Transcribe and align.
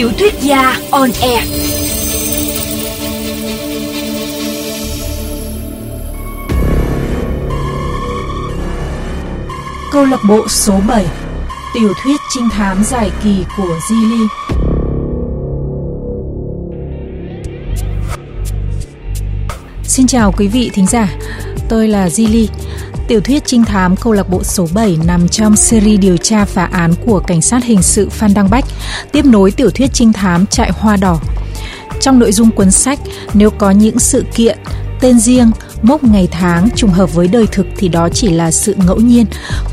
Tiểu 0.00 0.10
thuyết 0.18 0.34
gia 0.40 0.76
on 0.90 1.10
air. 1.22 1.44
Câu 9.92 10.04
lạc 10.04 10.20
bộ 10.28 10.48
số 10.48 10.80
7 10.88 11.06
Tiểu 11.74 11.92
thuyết 12.02 12.20
trinh 12.34 12.48
thám 12.52 12.84
dài 12.84 13.10
kỳ 13.24 13.44
của 13.56 13.78
Zili 13.88 14.26
Xin 19.82 20.06
chào 20.06 20.32
quý 20.32 20.48
vị 20.48 20.70
thính 20.74 20.86
giả, 20.86 21.08
tôi 21.68 21.88
là 21.88 22.08
Zili. 22.08 22.46
Tiểu 23.10 23.20
thuyết 23.20 23.42
trinh 23.46 23.64
thám 23.64 23.96
câu 23.96 24.12
lạc 24.12 24.28
bộ 24.28 24.44
số 24.44 24.68
7 24.74 24.98
nằm 25.06 25.28
trong 25.28 25.56
series 25.56 26.00
điều 26.00 26.16
tra 26.16 26.44
phá 26.44 26.68
án 26.72 26.94
của 27.06 27.20
cảnh 27.20 27.42
sát 27.42 27.64
hình 27.64 27.82
sự 27.82 28.08
Phan 28.08 28.34
Đăng 28.34 28.50
Bách, 28.50 28.64
tiếp 29.12 29.24
nối 29.24 29.50
tiểu 29.50 29.70
thuyết 29.70 29.90
trinh 29.92 30.12
thám 30.12 30.46
Trại 30.46 30.70
Hoa 30.70 30.96
Đỏ. 30.96 31.20
Trong 32.00 32.18
nội 32.18 32.32
dung 32.32 32.50
cuốn 32.50 32.70
sách, 32.70 32.98
nếu 33.34 33.50
có 33.50 33.70
những 33.70 33.98
sự 33.98 34.24
kiện, 34.34 34.58
tên 35.00 35.20
riêng, 35.20 35.50
mốc 35.82 36.04
ngày 36.04 36.28
tháng 36.30 36.68
trùng 36.76 36.90
hợp 36.90 37.14
với 37.14 37.28
đời 37.28 37.46
thực 37.52 37.66
thì 37.76 37.88
đó 37.88 38.08
chỉ 38.08 38.28
là 38.30 38.50
sự 38.50 38.74
ngẫu 38.86 38.96
nhiên. 38.96 39.26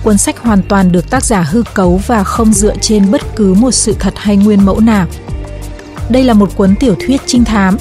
Cuốn 0.03 0.17
sách 0.17 0.39
hoàn 0.39 0.61
toàn 0.69 0.91
được 0.91 1.09
tác 1.09 1.23
giả 1.23 1.41
hư 1.41 1.63
cấu 1.73 2.01
và 2.07 2.23
không 2.23 2.53
dựa 2.53 2.73
trên 2.81 3.11
bất 3.11 3.21
cứ 3.35 3.53
một 3.53 3.71
sự 3.71 3.95
thật 3.99 4.13
hay 4.15 4.37
nguyên 4.37 4.65
mẫu 4.65 4.79
nào. 4.79 5.07
Đây 6.09 6.23
là 6.23 6.33
một 6.33 6.55
cuốn 6.55 6.75
tiểu 6.75 6.95
thuyết 6.99 7.21
trinh 7.25 7.43
thám 7.43 7.77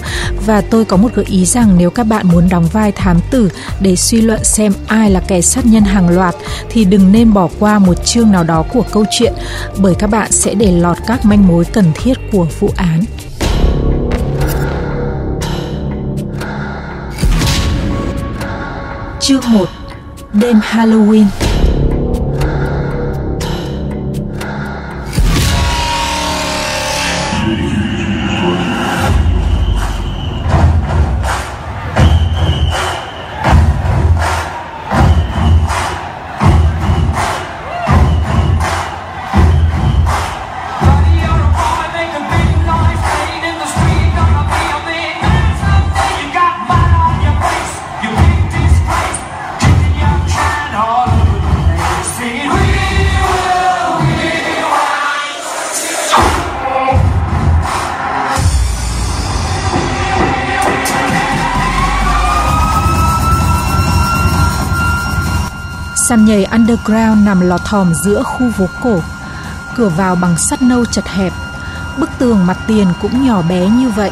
và 0.46 0.60
tôi 0.60 0.84
có 0.84 0.96
một 0.96 1.08
gợi 1.14 1.24
ý 1.28 1.44
rằng 1.44 1.74
nếu 1.78 1.90
các 1.90 2.04
bạn 2.04 2.28
muốn 2.28 2.48
đóng 2.48 2.66
vai 2.72 2.92
thám 2.92 3.20
tử 3.30 3.50
để 3.80 3.96
suy 3.96 4.20
luận 4.20 4.44
xem 4.44 4.72
ai 4.86 5.10
là 5.10 5.20
kẻ 5.20 5.40
sát 5.40 5.66
nhân 5.66 5.82
hàng 5.82 6.08
loạt, 6.08 6.34
thì 6.70 6.84
đừng 6.84 7.12
nên 7.12 7.32
bỏ 7.32 7.48
qua 7.58 7.78
một 7.78 8.04
chương 8.04 8.32
nào 8.32 8.44
đó 8.44 8.64
của 8.72 8.82
câu 8.92 9.04
chuyện, 9.10 9.32
bởi 9.78 9.94
các 9.94 10.06
bạn 10.06 10.32
sẽ 10.32 10.54
để 10.54 10.72
lọt 10.72 10.96
các 11.06 11.24
manh 11.24 11.48
mối 11.48 11.64
cần 11.64 11.84
thiết 11.94 12.14
của 12.32 12.46
vụ 12.60 12.70
án. 12.76 13.04
Chương 19.20 19.42
1 19.52 19.68
Đêm 20.32 20.60
Halloween 20.70 21.24
Sàn 27.46 27.75
underground 66.66 67.26
nằm 67.26 67.40
lọt 67.40 67.60
thòm 67.64 67.94
giữa 68.04 68.22
khu 68.22 68.50
phố 68.50 68.66
cổ. 68.82 69.00
Cửa 69.76 69.88
vào 69.88 70.16
bằng 70.16 70.36
sắt 70.38 70.62
nâu 70.62 70.84
chật 70.84 71.04
hẹp. 71.06 71.32
Bức 71.98 72.10
tường 72.18 72.46
mặt 72.46 72.58
tiền 72.66 72.86
cũng 73.02 73.26
nhỏ 73.26 73.42
bé 73.42 73.68
như 73.68 73.88
vậy. 73.88 74.10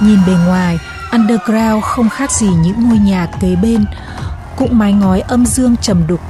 Nhìn 0.00 0.18
bề 0.26 0.32
ngoài, 0.46 0.78
underground 1.12 1.84
không 1.84 2.08
khác 2.08 2.32
gì 2.32 2.46
những 2.46 2.88
ngôi 2.88 2.98
nhà 2.98 3.26
kế 3.40 3.56
bên. 3.56 3.84
Cũng 4.56 4.78
mái 4.78 4.92
ngói 4.92 5.20
âm 5.20 5.46
dương 5.46 5.76
trầm 5.76 6.06
đục, 6.06 6.20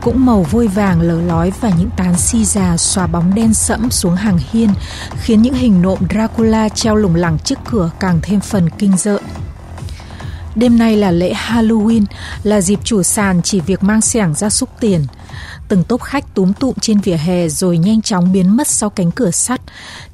cũng 0.00 0.26
màu 0.26 0.42
vôi 0.42 0.66
vàng 0.66 1.00
lở 1.00 1.20
lói 1.20 1.52
và 1.60 1.70
những 1.78 1.90
tán 1.96 2.18
si 2.18 2.44
già 2.44 2.76
xòa 2.76 3.06
bóng 3.06 3.34
đen 3.34 3.54
sẫm 3.54 3.90
xuống 3.90 4.14
hàng 4.16 4.38
hiên, 4.50 4.70
khiến 5.20 5.42
những 5.42 5.54
hình 5.54 5.82
nộm 5.82 5.98
Dracula 6.10 6.68
treo 6.68 6.94
lủng 6.94 7.14
lẳng 7.14 7.38
trước 7.38 7.58
cửa 7.64 7.90
càng 8.00 8.18
thêm 8.22 8.40
phần 8.40 8.70
kinh 8.70 8.96
rợn. 8.96 9.22
Đêm 10.54 10.78
nay 10.78 10.96
là 10.96 11.10
lễ 11.10 11.32
Halloween, 11.32 12.04
là 12.42 12.60
dịp 12.60 12.78
chủ 12.84 13.02
sàn 13.02 13.42
chỉ 13.42 13.60
việc 13.60 13.82
mang 13.82 14.00
xẻng 14.00 14.34
ra 14.34 14.50
xúc 14.50 14.68
tiền. 14.80 15.06
Từng 15.68 15.84
tốp 15.84 16.02
khách 16.02 16.34
túm 16.34 16.52
tụm 16.52 16.74
trên 16.80 17.00
vỉa 17.00 17.16
hè 17.16 17.48
rồi 17.48 17.78
nhanh 17.78 18.02
chóng 18.02 18.32
biến 18.32 18.56
mất 18.56 18.68
sau 18.68 18.90
cánh 18.90 19.10
cửa 19.10 19.30
sắt, 19.30 19.60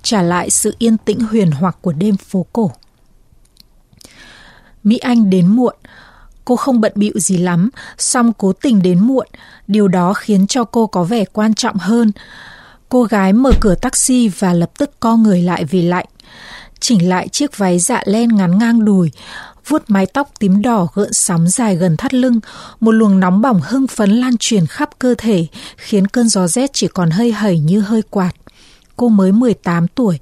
trả 0.03 0.23
lại 0.23 0.51
sự 0.51 0.75
yên 0.79 0.97
tĩnh 0.97 1.21
huyền 1.21 1.51
hoặc 1.51 1.77
của 1.81 1.93
đêm 1.93 2.17
phố 2.17 2.47
cổ. 2.53 2.71
Mỹ 4.85 4.99
Anh 4.99 5.31
đến 5.31 5.47
muộn, 5.47 5.75
cô 6.45 6.57
không 6.57 6.81
bận 6.81 6.93
bịu 6.95 7.13
gì 7.17 7.37
lắm, 7.37 7.71
song 7.99 8.33
cố 8.33 8.53
tình 8.53 8.83
đến 8.83 9.01
muộn, 9.01 9.27
điều 9.67 9.89
đó 9.89 10.13
khiến 10.13 10.47
cho 10.47 10.65
cô 10.65 10.87
có 10.87 11.05
vẻ 11.05 11.25
quan 11.25 11.55
trọng 11.55 11.77
hơn. 11.77 12.13
Cô 12.89 13.05
gái 13.05 13.33
mở 13.33 13.51
cửa 13.61 13.75
taxi 13.75 14.29
và 14.29 14.53
lập 14.53 14.71
tức 14.79 14.91
co 15.01 15.17
người 15.17 15.43
lại 15.43 15.65
vì 15.65 15.83
lạnh. 15.83 16.07
Chỉnh 16.81 17.09
lại 17.09 17.29
chiếc 17.29 17.59
váy 17.59 17.79
dạ 17.79 18.03
len 18.05 18.37
ngắn 18.37 18.59
ngang 18.59 18.85
đùi, 18.85 19.11
vuốt 19.67 19.83
mái 19.89 20.07
tóc 20.07 20.31
tím 20.39 20.63
đỏ 20.63 20.87
gợn 20.95 21.13
sóng 21.13 21.49
dài 21.49 21.77
gần 21.77 21.97
thắt 21.97 22.15
lưng, 22.15 22.41
một 22.81 22.91
luồng 22.91 23.21
nóng 23.21 23.41
bỏng 23.41 23.61
hưng 23.65 23.87
phấn 23.87 24.11
lan 24.11 24.37
truyền 24.39 24.67
khắp 24.67 24.91
cơ 24.99 25.15
thể, 25.19 25.47
khiến 25.77 26.07
cơn 26.07 26.29
gió 26.29 26.49
rét 26.49 26.71
chỉ 26.73 26.89
còn 26.89 27.11
hơi 27.11 27.33
hẩy 27.33 27.59
như 27.59 27.81
hơi 27.81 28.03
quạt. 28.11 28.33
Cô 28.97 29.09
mới 29.09 29.33
18 29.33 29.89
tuổi, 29.89 30.19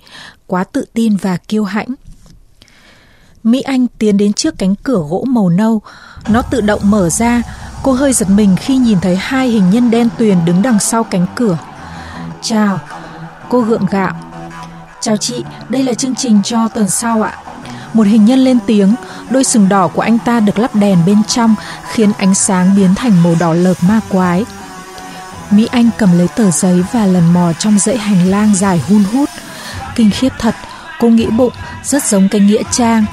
quá 0.46 0.64
tự 0.64 0.84
tin 0.92 1.16
và 1.16 1.36
kiêu 1.36 1.64
hãnh. 1.64 1.88
Mỹ 3.42 3.60
Anh 3.60 3.86
tiến 3.98 4.16
đến 4.16 4.32
trước 4.32 4.54
cánh 4.58 4.74
cửa 4.74 5.02
gỗ 5.08 5.24
màu 5.28 5.48
nâu, 5.48 5.82
nó 6.28 6.42
tự 6.42 6.60
động 6.60 6.80
mở 6.84 7.10
ra, 7.10 7.42
cô 7.82 7.92
hơi 7.92 8.12
giật 8.12 8.30
mình 8.30 8.56
khi 8.60 8.76
nhìn 8.76 9.00
thấy 9.00 9.16
hai 9.16 9.48
hình 9.48 9.70
nhân 9.70 9.90
đen 9.90 10.08
tuyền 10.18 10.44
đứng 10.44 10.62
đằng 10.62 10.78
sau 10.78 11.04
cánh 11.04 11.26
cửa. 11.34 11.58
Chào, 12.42 12.80
cô 13.48 13.60
gượng 13.60 13.86
gạo. 13.90 14.14
Chào 15.00 15.16
chị, 15.16 15.44
đây 15.68 15.82
là 15.82 15.94
chương 15.94 16.14
trình 16.14 16.40
cho 16.44 16.68
tuần 16.68 16.88
sau 16.88 17.22
ạ. 17.22 17.38
Một 17.94 18.06
hình 18.06 18.24
nhân 18.24 18.38
lên 18.38 18.58
tiếng, 18.66 18.94
đôi 19.30 19.44
sừng 19.44 19.68
đỏ 19.68 19.88
của 19.88 20.02
anh 20.02 20.18
ta 20.18 20.40
được 20.40 20.58
lắp 20.58 20.74
đèn 20.74 20.98
bên 21.06 21.24
trong 21.24 21.54
khiến 21.92 22.12
ánh 22.18 22.34
sáng 22.34 22.76
biến 22.76 22.94
thành 22.94 23.22
màu 23.22 23.36
đỏ 23.40 23.52
lợp 23.52 23.76
ma 23.82 24.00
quái. 24.08 24.44
Mỹ 25.50 25.68
Anh 25.70 25.90
cầm 25.98 26.18
lấy 26.18 26.28
tờ 26.28 26.50
giấy 26.50 26.82
và 26.92 27.06
lần 27.06 27.32
mò 27.32 27.52
trong 27.58 27.78
dãy 27.78 27.98
hành 27.98 28.30
lang 28.30 28.54
dài 28.54 28.82
hun 28.88 29.04
hút. 29.12 29.28
Kinh 29.94 30.10
khiếp 30.10 30.32
thật, 30.38 30.54
cô 31.00 31.08
nghĩ 31.08 31.26
bụng, 31.26 31.52
rất 31.84 32.04
giống 32.04 32.28
cái 32.28 32.40
nghĩa 32.40 32.62
trang. 32.70 33.04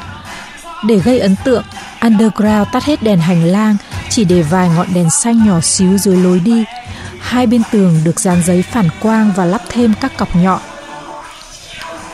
Để 0.87 0.97
gây 0.97 1.19
ấn 1.19 1.35
tượng, 1.43 1.63
Underground 2.01 2.67
tắt 2.71 2.83
hết 2.83 3.03
đèn 3.03 3.19
hành 3.19 3.43
lang, 3.45 3.77
chỉ 4.09 4.25
để 4.25 4.41
vài 4.41 4.69
ngọn 4.69 4.87
đèn 4.93 5.09
xanh 5.09 5.45
nhỏ 5.45 5.59
xíu 5.61 5.97
dưới 5.97 6.17
lối 6.17 6.39
đi. 6.39 6.65
Hai 7.19 7.47
bên 7.47 7.61
tường 7.71 8.01
được 8.03 8.19
dán 8.19 8.41
giấy 8.45 8.61
phản 8.61 8.89
quang 8.99 9.31
và 9.35 9.45
lắp 9.45 9.61
thêm 9.69 9.93
các 10.01 10.17
cọc 10.17 10.35
nhọn. 10.35 10.59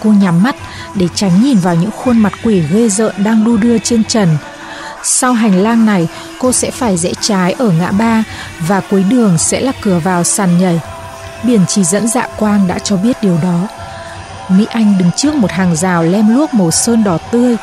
Cô 0.04 0.12
nhắm 0.12 0.44
mắt, 0.44 0.56
để 0.96 1.08
tránh 1.16 1.44
nhìn 1.44 1.58
vào 1.58 1.76
những 1.76 1.92
khuôn 1.92 2.18
mặt 2.18 2.34
quỷ 2.44 2.64
ghê 2.72 2.90
rợn 2.90 3.16
đang 3.18 3.46
đu 3.46 3.58
đưa 3.58 3.78
trên 3.78 4.04
trần. 4.04 4.38
Sau 5.04 5.34
hành 5.34 5.64
lang 5.64 5.86
này, 5.86 6.08
cô 6.40 6.52
sẽ 6.52 6.72
phải 6.72 6.98
rẽ 6.98 7.12
trái 7.22 7.52
ở 7.52 7.70
ngã 7.70 7.92
ba 7.92 8.24
và 8.68 8.80
cuối 8.80 9.04
đường 9.04 9.38
sẽ 9.38 9.62
là 9.62 9.72
cửa 9.82 10.00
vào 10.00 10.24
sàn 10.24 10.60
nhảy. 10.60 10.80
Biển 11.44 11.66
chỉ 11.68 11.84
dẫn 11.84 12.08
dạ 12.08 12.28
quang 12.38 12.68
đã 12.68 12.80
cho 12.80 12.98
biết 12.98 13.24
điều 13.24 13.38
đó. 13.44 13.68
Mỹ 14.50 14.68
Anh 14.70 14.98
đứng 14.98 15.12
trước 15.12 15.36
một 15.36 15.52
hàng 15.52 15.76
rào 15.76 16.04
lem 16.04 16.36
luốc 16.36 16.54
màu 16.54 16.72
sơn 16.72 17.04
đỏ 17.04 17.18
tươi. 17.32 17.58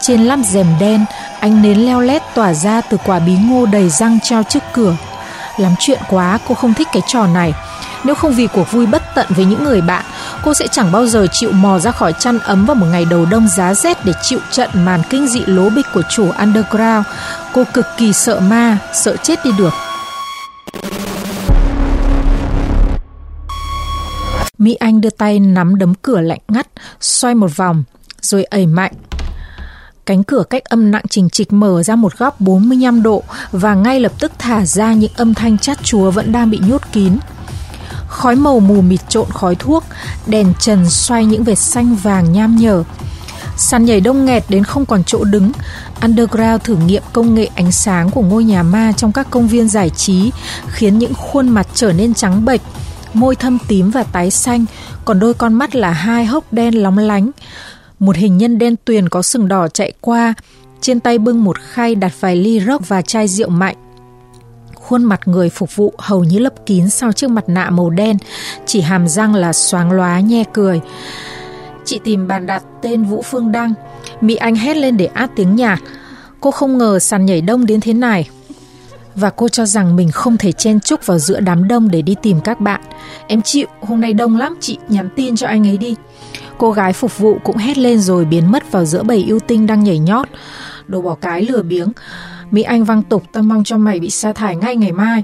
Trên 0.00 0.24
lắp 0.24 0.38
rèm 0.44 0.66
đen, 0.80 1.04
ánh 1.40 1.62
nến 1.62 1.78
leo 1.78 2.00
lét 2.00 2.22
tỏa 2.34 2.54
ra 2.54 2.80
từ 2.80 2.96
quả 3.04 3.18
bí 3.18 3.36
ngô 3.36 3.66
đầy 3.66 3.88
răng 3.88 4.18
treo 4.20 4.42
trước 4.42 4.62
cửa. 4.72 4.96
Lắm 5.56 5.74
chuyện 5.78 6.00
quá, 6.08 6.38
cô 6.48 6.54
không 6.54 6.74
thích 6.74 6.88
cái 6.92 7.02
trò 7.06 7.26
này. 7.26 7.52
Nếu 8.04 8.14
không 8.14 8.34
vì 8.34 8.46
cuộc 8.46 8.72
vui 8.72 8.86
bất 8.86 9.02
tận 9.14 9.26
với 9.28 9.44
những 9.44 9.64
người 9.64 9.80
bạn, 9.80 10.04
cô 10.44 10.54
sẽ 10.54 10.66
chẳng 10.66 10.92
bao 10.92 11.06
giờ 11.06 11.26
chịu 11.32 11.52
mò 11.52 11.78
ra 11.78 11.90
khỏi 11.90 12.12
chăn 12.12 12.38
ấm 12.38 12.66
vào 12.66 12.74
một 12.74 12.86
ngày 12.90 13.04
đầu 13.04 13.26
đông 13.26 13.48
giá 13.48 13.74
rét 13.74 14.04
để 14.04 14.12
chịu 14.22 14.38
trận 14.50 14.70
màn 14.74 15.02
kinh 15.10 15.26
dị 15.26 15.40
lố 15.46 15.70
bịch 15.70 15.86
của 15.94 16.02
chủ 16.10 16.30
underground. 16.38 17.06
Cô 17.52 17.64
cực 17.74 17.86
kỳ 17.96 18.12
sợ 18.12 18.40
ma, 18.40 18.78
sợ 18.94 19.16
chết 19.16 19.44
đi 19.44 19.50
được. 19.58 19.72
Mỹ 24.58 24.74
Anh 24.74 25.00
đưa 25.00 25.10
tay 25.10 25.40
nắm 25.40 25.78
đấm 25.78 25.94
cửa 25.94 26.20
lạnh 26.20 26.40
ngắt, 26.48 26.66
xoay 27.00 27.34
một 27.34 27.56
vòng, 27.56 27.84
rồi 28.20 28.44
ẩy 28.44 28.66
mạnh. 28.66 28.92
Cánh 30.06 30.24
cửa 30.24 30.42
cách 30.50 30.64
âm 30.64 30.90
nặng 30.90 31.04
trình 31.10 31.30
trịch 31.30 31.52
mở 31.52 31.82
ra 31.82 31.96
một 31.96 32.18
góc 32.18 32.40
45 32.40 33.02
độ 33.02 33.22
và 33.52 33.74
ngay 33.74 34.00
lập 34.00 34.12
tức 34.18 34.32
thả 34.38 34.66
ra 34.66 34.92
những 34.92 35.12
âm 35.16 35.34
thanh 35.34 35.58
chát 35.58 35.78
chúa 35.82 36.10
vẫn 36.10 36.32
đang 36.32 36.50
bị 36.50 36.60
nhốt 36.68 36.82
kín. 36.92 37.18
Khói 38.12 38.36
màu 38.36 38.60
mù 38.60 38.80
mịt 38.80 39.00
trộn 39.08 39.26
khói 39.30 39.54
thuốc, 39.54 39.84
đèn 40.26 40.52
trần 40.58 40.90
xoay 40.90 41.24
những 41.24 41.44
vệt 41.44 41.58
xanh 41.58 41.96
vàng 41.96 42.32
nham 42.32 42.56
nhở. 42.56 42.84
Sàn 43.56 43.84
nhảy 43.84 44.00
đông 44.00 44.24
nghẹt 44.24 44.44
đến 44.48 44.64
không 44.64 44.86
còn 44.86 45.04
chỗ 45.04 45.24
đứng. 45.24 45.52
Underground 46.02 46.62
thử 46.62 46.76
nghiệm 46.76 47.02
công 47.12 47.34
nghệ 47.34 47.48
ánh 47.54 47.72
sáng 47.72 48.10
của 48.10 48.22
ngôi 48.22 48.44
nhà 48.44 48.62
ma 48.62 48.92
trong 48.96 49.12
các 49.12 49.30
công 49.30 49.48
viên 49.48 49.68
giải 49.68 49.90
trí, 49.90 50.30
khiến 50.68 50.98
những 50.98 51.14
khuôn 51.14 51.48
mặt 51.48 51.66
trở 51.74 51.92
nên 51.92 52.14
trắng 52.14 52.44
bệch, 52.44 52.60
môi 53.14 53.36
thâm 53.36 53.58
tím 53.68 53.90
và 53.90 54.02
tái 54.02 54.30
xanh, 54.30 54.64
còn 55.04 55.18
đôi 55.18 55.34
con 55.34 55.54
mắt 55.54 55.74
là 55.74 55.90
hai 55.90 56.24
hốc 56.24 56.52
đen 56.52 56.82
lóng 56.82 56.98
lánh. 56.98 57.30
Một 57.98 58.16
hình 58.16 58.38
nhân 58.38 58.58
đen 58.58 58.76
tuyền 58.84 59.08
có 59.08 59.22
sừng 59.22 59.48
đỏ 59.48 59.68
chạy 59.68 59.92
qua, 60.00 60.34
trên 60.80 61.00
tay 61.00 61.18
bưng 61.18 61.44
một 61.44 61.56
khay 61.60 61.94
đặt 61.94 62.12
vài 62.20 62.36
ly 62.36 62.60
rốc 62.60 62.88
và 62.88 63.02
chai 63.02 63.28
rượu 63.28 63.48
mạnh. 63.48 63.76
Khuôn 64.82 65.04
mặt 65.04 65.20
người 65.28 65.50
phục 65.50 65.76
vụ 65.76 65.92
hầu 65.98 66.24
như 66.24 66.38
lấp 66.38 66.52
kín 66.66 66.90
sau 66.90 67.12
chiếc 67.12 67.30
mặt 67.30 67.44
nạ 67.46 67.70
màu 67.70 67.90
đen, 67.90 68.16
chỉ 68.66 68.80
hàm 68.80 69.08
răng 69.08 69.34
là 69.34 69.52
xoáng 69.52 69.92
lóa 69.92 70.20
nhe 70.20 70.44
cười. 70.52 70.80
Chị 71.84 72.00
tìm 72.04 72.28
bàn 72.28 72.46
đặt 72.46 72.62
tên 72.82 73.04
Vũ 73.04 73.22
Phương 73.22 73.52
Đăng. 73.52 73.74
Mỹ 74.20 74.36
Anh 74.36 74.54
hét 74.54 74.76
lên 74.76 74.96
để 74.96 75.06
át 75.06 75.30
tiếng 75.36 75.56
nhạc. 75.56 75.82
Cô 76.40 76.50
không 76.50 76.78
ngờ 76.78 76.98
sàn 76.98 77.26
nhảy 77.26 77.40
đông 77.40 77.66
đến 77.66 77.80
thế 77.80 77.92
này. 77.92 78.28
Và 79.14 79.30
cô 79.30 79.48
cho 79.48 79.66
rằng 79.66 79.96
mình 79.96 80.10
không 80.10 80.36
thể 80.36 80.52
chen 80.52 80.80
chúc 80.80 81.06
vào 81.06 81.18
giữa 81.18 81.40
đám 81.40 81.68
đông 81.68 81.90
để 81.90 82.02
đi 82.02 82.16
tìm 82.22 82.40
các 82.40 82.60
bạn. 82.60 82.80
Em 83.26 83.42
chịu, 83.42 83.66
hôm 83.80 84.00
nay 84.00 84.12
đông 84.12 84.36
lắm, 84.36 84.56
chị 84.60 84.78
nhắn 84.88 85.08
tin 85.16 85.36
cho 85.36 85.46
anh 85.46 85.68
ấy 85.68 85.78
đi. 85.78 85.94
Cô 86.58 86.72
gái 86.72 86.92
phục 86.92 87.18
vụ 87.18 87.38
cũng 87.44 87.56
hét 87.56 87.78
lên 87.78 88.00
rồi 88.00 88.24
biến 88.24 88.52
mất 88.52 88.72
vào 88.72 88.84
giữa 88.84 89.02
bầy 89.02 89.18
yêu 89.18 89.38
tinh 89.46 89.66
đang 89.66 89.84
nhảy 89.84 89.98
nhót. 89.98 90.28
Đồ 90.86 91.02
bỏ 91.02 91.14
cái 91.14 91.42
lừa 91.42 91.62
biếng. 91.62 91.92
Mỹ 92.52 92.62
Anh 92.62 92.84
văng 92.84 93.02
tục 93.02 93.22
tao 93.32 93.42
mong 93.42 93.64
cho 93.64 93.76
mày 93.76 94.00
bị 94.00 94.10
sa 94.10 94.32
thải 94.32 94.56
ngay 94.56 94.76
ngày 94.76 94.92
mai. 94.92 95.22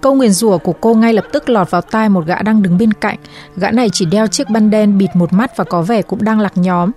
Câu 0.00 0.14
nguyền 0.14 0.30
rủa 0.30 0.58
của 0.58 0.72
cô 0.72 0.94
ngay 0.94 1.12
lập 1.12 1.24
tức 1.32 1.48
lọt 1.48 1.70
vào 1.70 1.80
tai 1.80 2.08
một 2.08 2.26
gã 2.26 2.42
đang 2.42 2.62
đứng 2.62 2.78
bên 2.78 2.92
cạnh. 2.92 3.18
Gã 3.56 3.70
này 3.70 3.90
chỉ 3.90 4.04
đeo 4.04 4.26
chiếc 4.26 4.50
băng 4.50 4.70
đen 4.70 4.98
bịt 4.98 5.10
một 5.14 5.32
mắt 5.32 5.56
và 5.56 5.64
có 5.64 5.82
vẻ 5.82 6.02
cũng 6.02 6.24
đang 6.24 6.40
lạc 6.40 6.56
nhóm. 6.56 6.90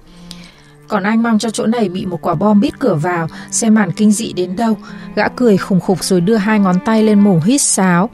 Còn 0.87 1.03
anh 1.03 1.23
mong 1.23 1.39
cho 1.39 1.49
chỗ 1.49 1.65
này 1.65 1.89
bị 1.89 2.05
một 2.05 2.21
quả 2.21 2.35
bom 2.35 2.59
bít 2.59 2.79
cửa 2.79 2.95
vào, 2.95 3.27
xem 3.51 3.73
màn 3.73 3.91
kinh 3.91 4.11
dị 4.11 4.33
đến 4.33 4.55
đâu. 4.55 4.77
Gã 5.15 5.27
cười 5.27 5.57
khủng 5.57 5.79
khục 5.79 6.03
rồi 6.03 6.21
đưa 6.21 6.35
hai 6.35 6.59
ngón 6.59 6.75
tay 6.85 7.03
lên 7.03 7.19
mổ 7.19 7.39
hít 7.45 7.61
sáo. 7.61 8.09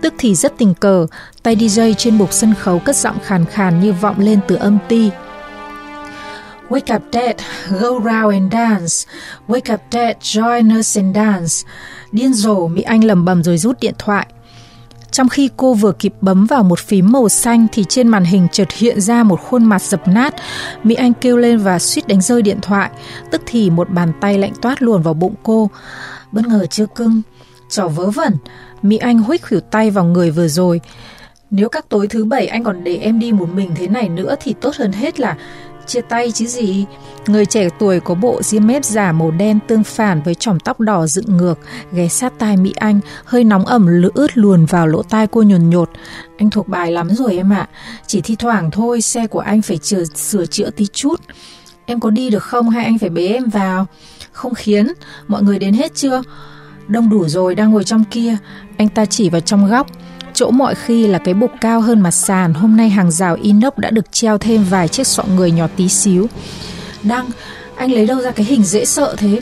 Tức 0.00 0.14
thì 0.18 0.34
rất 0.34 0.58
tình 0.58 0.74
cờ, 0.74 1.06
tay 1.42 1.56
DJ 1.56 1.94
trên 1.94 2.18
bục 2.18 2.32
sân 2.32 2.54
khấu 2.54 2.78
cất 2.78 2.96
giọng 2.96 3.16
khàn 3.24 3.44
khàn 3.44 3.80
như 3.80 3.92
vọng 3.92 4.18
lên 4.18 4.40
từ 4.48 4.56
âm 4.56 4.78
ti. 4.88 5.10
Wake 6.68 6.96
up 6.96 7.02
dead, 7.12 7.36
go 7.70 7.88
round 7.90 8.32
and 8.32 8.52
dance. 8.52 9.06
Wake 9.48 9.74
up 9.74 9.80
dead, 9.90 10.16
join 10.20 10.78
us 10.78 10.96
and 10.96 11.16
dance. 11.16 11.68
Điên 12.12 12.34
rồ, 12.34 12.68
Mỹ 12.68 12.82
Anh 12.82 13.04
lầm 13.04 13.24
bầm 13.24 13.42
rồi 13.42 13.58
rút 13.58 13.80
điện 13.80 13.94
thoại. 13.98 14.26
Trong 15.10 15.28
khi 15.28 15.50
cô 15.56 15.74
vừa 15.74 15.92
kịp 15.92 16.14
bấm 16.20 16.46
vào 16.46 16.62
một 16.62 16.78
phím 16.78 17.12
màu 17.12 17.28
xanh 17.28 17.66
thì 17.72 17.84
trên 17.88 18.08
màn 18.08 18.24
hình 18.24 18.48
chợt 18.52 18.72
hiện 18.72 19.00
ra 19.00 19.22
một 19.22 19.40
khuôn 19.40 19.64
mặt 19.64 19.82
dập 19.82 20.08
nát. 20.08 20.34
Mỹ 20.82 20.94
Anh 20.94 21.12
kêu 21.14 21.36
lên 21.36 21.58
và 21.58 21.78
suýt 21.78 22.08
đánh 22.08 22.20
rơi 22.20 22.42
điện 22.42 22.58
thoại. 22.62 22.90
Tức 23.30 23.42
thì 23.46 23.70
một 23.70 23.90
bàn 23.90 24.12
tay 24.20 24.38
lạnh 24.38 24.52
toát 24.62 24.82
luồn 24.82 25.02
vào 25.02 25.14
bụng 25.14 25.34
cô. 25.42 25.70
Bất 26.32 26.46
ngờ 26.46 26.66
chưa 26.66 26.86
cưng. 26.86 27.22
Trò 27.70 27.88
vớ 27.88 28.10
vẩn. 28.10 28.36
Mỹ 28.82 28.96
Anh 28.96 29.18
huých 29.18 29.42
khỉu 29.42 29.60
tay 29.60 29.90
vào 29.90 30.04
người 30.04 30.30
vừa 30.30 30.48
rồi. 30.48 30.80
Nếu 31.50 31.68
các 31.68 31.88
tối 31.88 32.06
thứ 32.06 32.24
bảy 32.24 32.46
anh 32.46 32.64
còn 32.64 32.84
để 32.84 32.96
em 32.96 33.18
đi 33.18 33.32
một 33.32 33.48
mình 33.54 33.70
thế 33.74 33.88
này 33.88 34.08
nữa 34.08 34.34
thì 34.40 34.54
tốt 34.60 34.74
hơn 34.76 34.92
hết 34.92 35.20
là 35.20 35.36
chia 35.86 36.00
tay 36.00 36.32
chứ 36.32 36.46
gì. 36.46 36.86
Người 37.26 37.46
trẻ 37.46 37.68
tuổi 37.78 38.00
có 38.00 38.14
bộ 38.14 38.42
diêm 38.42 38.66
mép 38.66 38.84
giả 38.84 39.12
màu 39.12 39.30
đen 39.30 39.58
tương 39.66 39.84
phản 39.84 40.22
với 40.22 40.34
chỏm 40.34 40.60
tóc 40.60 40.80
đỏ 40.80 41.06
dựng 41.06 41.36
ngược, 41.36 41.58
ghé 41.92 42.08
sát 42.08 42.32
tai 42.38 42.56
Mỹ 42.56 42.72
Anh, 42.76 43.00
hơi 43.24 43.44
nóng 43.44 43.66
ẩm 43.66 43.86
lửa 43.86 44.10
ướt 44.14 44.38
luồn 44.38 44.64
vào 44.64 44.86
lỗ 44.86 45.02
tai 45.02 45.26
cô 45.26 45.42
nhồn 45.42 45.70
nhột. 45.70 45.90
Anh 46.38 46.50
thuộc 46.50 46.68
bài 46.68 46.92
lắm 46.92 47.08
rồi 47.10 47.36
em 47.36 47.52
ạ, 47.52 47.68
chỉ 48.06 48.20
thi 48.20 48.36
thoảng 48.36 48.70
thôi, 48.70 49.00
xe 49.00 49.26
của 49.26 49.40
anh 49.40 49.62
phải 49.62 49.78
chừa, 49.78 50.04
sửa 50.04 50.46
chữa 50.46 50.70
tí 50.70 50.86
chút. 50.86 51.20
Em 51.86 52.00
có 52.00 52.10
đi 52.10 52.30
được 52.30 52.42
không 52.42 52.70
hay 52.70 52.84
anh 52.84 52.98
phải 52.98 53.10
bế 53.10 53.26
em 53.26 53.44
vào? 53.48 53.86
Không 54.32 54.54
khiến, 54.54 54.86
mọi 55.28 55.42
người 55.42 55.58
đến 55.58 55.74
hết 55.74 55.94
chưa? 55.94 56.22
Đông 56.88 57.10
đủ 57.10 57.28
rồi, 57.28 57.54
đang 57.54 57.70
ngồi 57.70 57.84
trong 57.84 58.04
kia. 58.04 58.36
Anh 58.76 58.88
ta 58.88 59.04
chỉ 59.04 59.30
vào 59.30 59.40
trong 59.40 59.68
góc, 59.70 59.86
Chỗ 60.36 60.50
mọi 60.50 60.74
khi 60.74 61.06
là 61.06 61.18
cái 61.18 61.34
bục 61.34 61.50
cao 61.60 61.80
hơn 61.80 62.00
mặt 62.00 62.10
sàn, 62.10 62.54
hôm 62.54 62.76
nay 62.76 62.88
hàng 62.90 63.10
rào 63.10 63.36
inox 63.42 63.72
đã 63.76 63.90
được 63.90 64.12
treo 64.12 64.38
thêm 64.38 64.64
vài 64.64 64.88
chiếc 64.88 65.06
sọ 65.06 65.24
người 65.36 65.50
nhỏ 65.50 65.66
tí 65.76 65.88
xíu. 65.88 66.26
Đăng, 67.02 67.30
anh 67.76 67.92
lấy 67.92 68.06
đâu 68.06 68.20
ra 68.20 68.30
cái 68.30 68.46
hình 68.46 68.64
dễ 68.64 68.84
sợ 68.84 69.14
thế? 69.18 69.40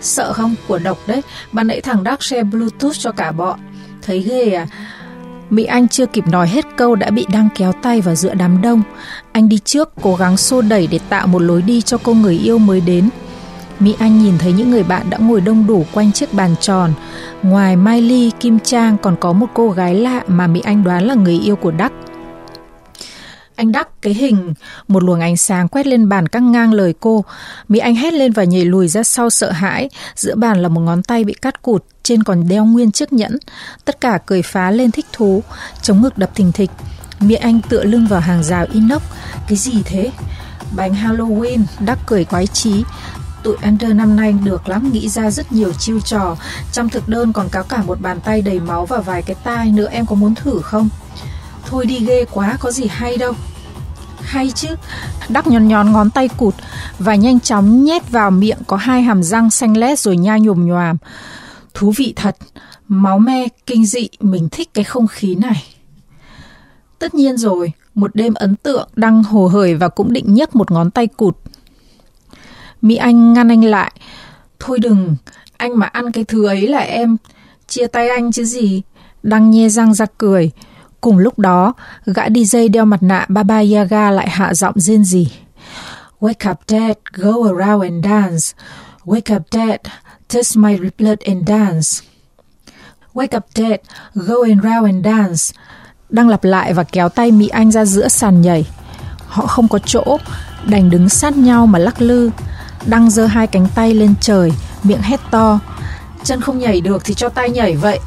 Sợ 0.00 0.32
không? 0.32 0.54
Của 0.68 0.78
độc 0.78 0.98
đấy. 1.06 1.22
Ban 1.52 1.66
nãy 1.66 1.80
thằng 1.80 2.04
Đắc 2.04 2.22
share 2.22 2.42
Bluetooth 2.42 2.94
cho 2.98 3.12
cả 3.12 3.32
bọn. 3.32 3.60
Thấy 4.02 4.20
ghê 4.20 4.50
à? 4.50 4.66
Mỹ 5.50 5.64
Anh 5.64 5.88
chưa 5.88 6.06
kịp 6.06 6.26
nói 6.26 6.48
hết 6.48 6.64
câu 6.76 6.94
đã 6.94 7.10
bị 7.10 7.26
Đăng 7.32 7.48
kéo 7.54 7.72
tay 7.82 8.00
vào 8.00 8.14
giữa 8.14 8.34
đám 8.34 8.62
đông. 8.62 8.82
Anh 9.32 9.48
đi 9.48 9.58
trước, 9.58 9.92
cố 10.02 10.14
gắng 10.14 10.36
xô 10.36 10.62
đẩy 10.62 10.86
để 10.86 10.98
tạo 11.08 11.26
một 11.26 11.42
lối 11.42 11.62
đi 11.62 11.82
cho 11.82 11.98
cô 12.02 12.14
người 12.14 12.38
yêu 12.38 12.58
mới 12.58 12.80
đến. 12.80 13.08
Mỹ 13.80 13.96
Anh 13.98 14.22
nhìn 14.22 14.38
thấy 14.38 14.52
những 14.52 14.70
người 14.70 14.82
bạn 14.82 15.10
đã 15.10 15.18
ngồi 15.18 15.40
đông 15.40 15.66
đủ 15.66 15.86
quanh 15.92 16.12
chiếc 16.12 16.34
bàn 16.34 16.54
tròn. 16.60 16.92
Ngoài 17.42 17.76
Mai 17.76 18.02
Ly, 18.02 18.30
Kim 18.40 18.58
Trang 18.58 18.96
còn 19.02 19.16
có 19.20 19.32
một 19.32 19.46
cô 19.54 19.70
gái 19.70 19.94
lạ 19.94 20.22
mà 20.26 20.46
Mỹ 20.46 20.60
Anh 20.64 20.84
đoán 20.84 21.06
là 21.06 21.14
người 21.14 21.40
yêu 21.40 21.56
của 21.56 21.70
Đắc. 21.70 21.92
Anh 23.56 23.72
Đắc 23.72 23.88
cái 24.02 24.14
hình, 24.14 24.54
một 24.88 25.02
luồng 25.02 25.20
ánh 25.20 25.36
sáng 25.36 25.68
quét 25.68 25.86
lên 25.86 26.08
bàn 26.08 26.28
căng 26.28 26.52
ngang 26.52 26.72
lời 26.72 26.94
cô. 27.00 27.24
Mỹ 27.68 27.78
Anh 27.78 27.94
hét 27.94 28.12
lên 28.12 28.32
và 28.32 28.44
nhảy 28.44 28.64
lùi 28.64 28.88
ra 28.88 29.02
sau 29.02 29.30
sợ 29.30 29.50
hãi. 29.50 29.90
Giữa 30.16 30.34
bàn 30.34 30.62
là 30.62 30.68
một 30.68 30.80
ngón 30.80 31.02
tay 31.02 31.24
bị 31.24 31.34
cắt 31.42 31.62
cụt, 31.62 31.84
trên 32.02 32.22
còn 32.22 32.48
đeo 32.48 32.64
nguyên 32.64 32.92
chiếc 32.92 33.12
nhẫn. 33.12 33.38
Tất 33.84 34.00
cả 34.00 34.18
cười 34.26 34.42
phá 34.42 34.70
lên 34.70 34.90
thích 34.90 35.06
thú, 35.12 35.42
chống 35.82 36.02
ngực 36.02 36.18
đập 36.18 36.30
thình 36.34 36.52
thịch. 36.52 36.70
Mỹ 37.20 37.34
Anh 37.34 37.60
tựa 37.68 37.84
lưng 37.84 38.06
vào 38.06 38.20
hàng 38.20 38.42
rào 38.42 38.66
inox. 38.72 39.02
Cái 39.48 39.56
gì 39.56 39.82
thế? 39.84 40.10
Bánh 40.76 40.94
Halloween, 40.94 41.62
Đắc 41.80 41.98
cười 42.06 42.24
quái 42.24 42.46
trí. 42.46 42.84
Tụi 43.44 43.56
Under 43.62 43.94
năm 43.94 44.16
nay 44.16 44.34
được 44.44 44.68
lắm, 44.68 44.92
nghĩ 44.92 45.08
ra 45.08 45.30
rất 45.30 45.52
nhiều 45.52 45.72
chiêu 45.72 46.00
trò. 46.00 46.36
Trong 46.72 46.88
thực 46.88 47.08
đơn 47.08 47.32
còn 47.32 47.48
có 47.48 47.62
cả 47.62 47.82
một 47.82 48.00
bàn 48.00 48.20
tay 48.20 48.42
đầy 48.42 48.60
máu 48.60 48.86
và 48.86 49.00
vài 49.00 49.22
cái 49.22 49.36
tai 49.44 49.72
nữa 49.72 49.88
em 49.90 50.06
có 50.06 50.14
muốn 50.14 50.34
thử 50.34 50.60
không? 50.62 50.88
Thôi 51.66 51.86
đi 51.86 51.98
ghê 51.98 52.24
quá, 52.30 52.56
có 52.60 52.70
gì 52.70 52.86
hay 52.86 53.16
đâu. 53.16 53.32
Hay 54.20 54.50
chứ, 54.50 54.68
đắc 55.28 55.46
nhòn 55.46 55.68
nhòn 55.68 55.92
ngón 55.92 56.10
tay 56.10 56.28
cụt 56.28 56.54
và 56.98 57.14
nhanh 57.14 57.40
chóng 57.40 57.84
nhét 57.84 58.10
vào 58.10 58.30
miệng 58.30 58.58
có 58.66 58.76
hai 58.76 59.02
hàm 59.02 59.22
răng 59.22 59.50
xanh 59.50 59.76
lét 59.76 59.98
rồi 59.98 60.16
nhai 60.16 60.40
nhồm 60.40 60.66
nhòm. 60.66 60.96
Thú 61.74 61.92
vị 61.96 62.12
thật, 62.16 62.36
máu 62.88 63.18
me, 63.18 63.48
kinh 63.66 63.86
dị, 63.86 64.08
mình 64.20 64.48
thích 64.48 64.74
cái 64.74 64.84
không 64.84 65.06
khí 65.06 65.34
này. 65.34 65.62
Tất 66.98 67.14
nhiên 67.14 67.36
rồi, 67.36 67.72
một 67.94 68.10
đêm 68.14 68.34
ấn 68.34 68.56
tượng 68.56 68.88
đang 68.96 69.22
hồ 69.22 69.46
hởi 69.46 69.74
và 69.74 69.88
cũng 69.88 70.12
định 70.12 70.34
nhấc 70.34 70.56
một 70.56 70.70
ngón 70.70 70.90
tay 70.90 71.06
cụt 71.06 71.36
Mỹ 72.84 72.96
Anh 72.96 73.32
ngăn 73.32 73.48
anh 73.48 73.64
lại. 73.64 73.92
Thôi 74.60 74.78
đừng, 74.78 75.16
anh 75.56 75.78
mà 75.78 75.86
ăn 75.86 76.12
cái 76.12 76.24
thứ 76.24 76.46
ấy 76.46 76.68
là 76.68 76.78
em. 76.78 77.16
Chia 77.68 77.86
tay 77.86 78.08
anh 78.08 78.32
chứ 78.32 78.44
gì. 78.44 78.82
Đăng 79.22 79.50
nhe 79.50 79.68
răng 79.68 79.94
ra 79.94 80.06
cười. 80.18 80.50
Cùng 81.00 81.18
lúc 81.18 81.38
đó, 81.38 81.72
gã 82.06 82.28
DJ 82.28 82.70
đeo 82.70 82.84
mặt 82.84 83.02
nạ 83.02 83.26
Baba 83.28 83.62
Yaga 83.74 84.10
lại 84.10 84.30
hạ 84.30 84.54
giọng 84.54 84.80
rên 84.80 85.04
rỉ. 85.04 85.26
Wake 86.20 86.50
up 86.50 86.58
dad, 86.68 86.96
go 87.12 87.32
around 87.32 87.82
and 87.82 88.04
dance. 88.04 88.54
Wake 89.04 89.36
up 89.36 89.42
dad, 89.50 89.80
test 90.32 90.56
my 90.56 90.78
blood 90.98 91.18
and 91.26 91.48
dance. 91.48 92.04
Wake 93.14 93.36
up 93.36 93.44
dad, 93.54 93.80
go 94.14 94.34
and 94.48 94.62
round 94.64 94.86
and 94.86 95.04
dance. 95.04 95.60
Đang 96.08 96.28
lặp 96.28 96.44
lại 96.44 96.74
và 96.74 96.84
kéo 96.84 97.08
tay 97.08 97.32
Mỹ 97.32 97.48
Anh 97.48 97.70
ra 97.70 97.84
giữa 97.84 98.08
sàn 98.08 98.40
nhảy. 98.40 98.66
Họ 99.26 99.46
không 99.46 99.68
có 99.68 99.78
chỗ, 99.78 100.18
đành 100.66 100.90
đứng 100.90 101.08
sát 101.08 101.36
nhau 101.36 101.66
mà 101.66 101.78
lắc 101.78 102.02
lư. 102.02 102.30
Đăng 102.86 103.10
giơ 103.10 103.26
hai 103.26 103.46
cánh 103.46 103.66
tay 103.74 103.94
lên 103.94 104.14
trời, 104.20 104.52
miệng 104.82 105.02
hét 105.02 105.20
to. 105.30 105.60
Chân 106.24 106.40
không 106.40 106.58
nhảy 106.58 106.80
được 106.80 107.04
thì 107.04 107.14
cho 107.14 107.28
tay 107.28 107.50
nhảy 107.50 107.76
vậy. 107.76 108.00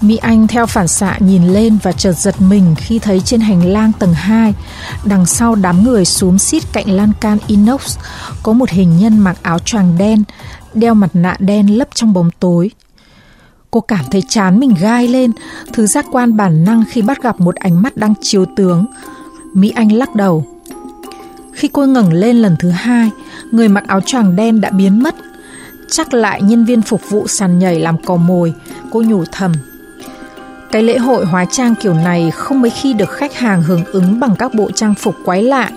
Mỹ 0.00 0.16
Anh 0.16 0.46
theo 0.46 0.66
phản 0.66 0.88
xạ 0.88 1.16
nhìn 1.20 1.44
lên 1.44 1.78
và 1.82 1.92
chợt 1.92 2.12
giật 2.12 2.40
mình 2.40 2.74
khi 2.78 2.98
thấy 2.98 3.20
trên 3.20 3.40
hành 3.40 3.66
lang 3.66 3.92
tầng 3.98 4.14
2, 4.14 4.54
đằng 5.04 5.26
sau 5.26 5.54
đám 5.54 5.84
người 5.84 6.04
xúm 6.04 6.38
xít 6.38 6.62
cạnh 6.72 6.90
lan 6.90 7.12
can 7.20 7.38
inox, 7.46 7.98
có 8.42 8.52
một 8.52 8.70
hình 8.70 8.98
nhân 8.98 9.18
mặc 9.18 9.36
áo 9.42 9.58
choàng 9.58 9.98
đen, 9.98 10.24
đeo 10.74 10.94
mặt 10.94 11.10
nạ 11.14 11.36
đen 11.38 11.78
lấp 11.78 11.88
trong 11.94 12.12
bóng 12.12 12.30
tối. 12.40 12.70
Cô 13.70 13.80
cảm 13.80 14.04
thấy 14.10 14.22
chán 14.28 14.60
mình 14.60 14.74
gai 14.80 15.08
lên, 15.08 15.30
thứ 15.72 15.86
giác 15.86 16.06
quan 16.12 16.36
bản 16.36 16.64
năng 16.64 16.84
khi 16.90 17.02
bắt 17.02 17.22
gặp 17.22 17.40
một 17.40 17.54
ánh 17.54 17.82
mắt 17.82 17.96
đang 17.96 18.14
chiếu 18.20 18.44
tướng. 18.56 18.86
Mỹ 19.54 19.72
Anh 19.76 19.92
lắc 19.92 20.14
đầu. 20.14 20.53
Khi 21.54 21.68
cô 21.68 21.86
ngẩng 21.86 22.12
lên 22.12 22.36
lần 22.36 22.56
thứ 22.58 22.70
hai, 22.70 23.10
người 23.50 23.68
mặc 23.68 23.84
áo 23.86 24.00
choàng 24.00 24.36
đen 24.36 24.60
đã 24.60 24.70
biến 24.70 25.02
mất. 25.02 25.14
Chắc 25.90 26.14
lại 26.14 26.42
nhân 26.42 26.64
viên 26.64 26.82
phục 26.82 27.10
vụ 27.10 27.28
sàn 27.28 27.58
nhảy 27.58 27.80
làm 27.80 28.02
cò 28.02 28.16
mồi, 28.16 28.54
cô 28.90 29.02
nhủ 29.02 29.24
thầm. 29.32 29.52
Cái 30.72 30.82
lễ 30.82 30.98
hội 30.98 31.24
hóa 31.26 31.44
trang 31.44 31.74
kiểu 31.74 31.94
này 31.94 32.30
không 32.30 32.60
mấy 32.60 32.70
khi 32.70 32.92
được 32.92 33.10
khách 33.10 33.34
hàng 33.34 33.62
hưởng 33.62 33.84
ứng 33.84 34.20
bằng 34.20 34.36
các 34.36 34.54
bộ 34.54 34.70
trang 34.70 34.94
phục 34.94 35.14
quái 35.24 35.42
lạ. 35.42 35.70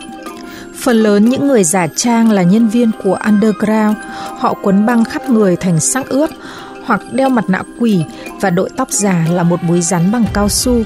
Phần 0.75 0.97
lớn 0.97 1.29
những 1.29 1.47
người 1.47 1.63
giả 1.63 1.87
trang 1.95 2.31
là 2.31 2.43
nhân 2.43 2.67
viên 2.67 2.91
của 3.03 3.19
underground, 3.25 3.97
họ 4.37 4.53
quấn 4.63 4.85
băng 4.85 5.03
khắp 5.05 5.29
người 5.29 5.55
thành 5.55 5.79
sắc 5.79 6.09
ướp 6.09 6.29
hoặc 6.85 7.01
đeo 7.11 7.29
mặt 7.29 7.45
nạ 7.47 7.63
quỷ 7.79 8.03
và 8.41 8.49
đội 8.49 8.69
tóc 8.77 8.91
giả 8.91 9.25
là 9.31 9.43
một 9.43 9.59
búi 9.67 9.81
rắn 9.81 10.11
bằng 10.11 10.25
cao 10.33 10.49
su. 10.49 10.83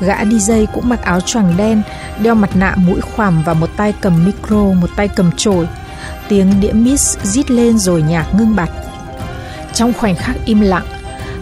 Gã 0.00 0.24
DJ 0.24 0.66
cũng 0.66 0.88
mặc 0.88 1.02
áo 1.02 1.20
choàng 1.20 1.56
đen, 1.56 1.82
đeo 2.22 2.34
mặt 2.34 2.56
nạ 2.56 2.74
mũi 2.76 3.00
khoằm 3.00 3.42
và 3.42 3.54
một 3.54 3.70
tay 3.76 3.94
cầm 4.00 4.24
micro, 4.24 4.56
một 4.56 4.90
tay 4.96 5.08
cầm 5.08 5.30
chổi. 5.36 5.68
Tiếng 6.28 6.60
đĩa 6.60 6.72
miss 6.72 7.18
rít 7.22 7.50
lên 7.50 7.78
rồi 7.78 8.02
nhạc 8.02 8.34
ngưng 8.34 8.56
bặt. 8.56 8.70
Trong 9.74 9.92
khoảnh 9.92 10.14
khắc 10.14 10.36
im 10.44 10.60
lặng, 10.60 10.84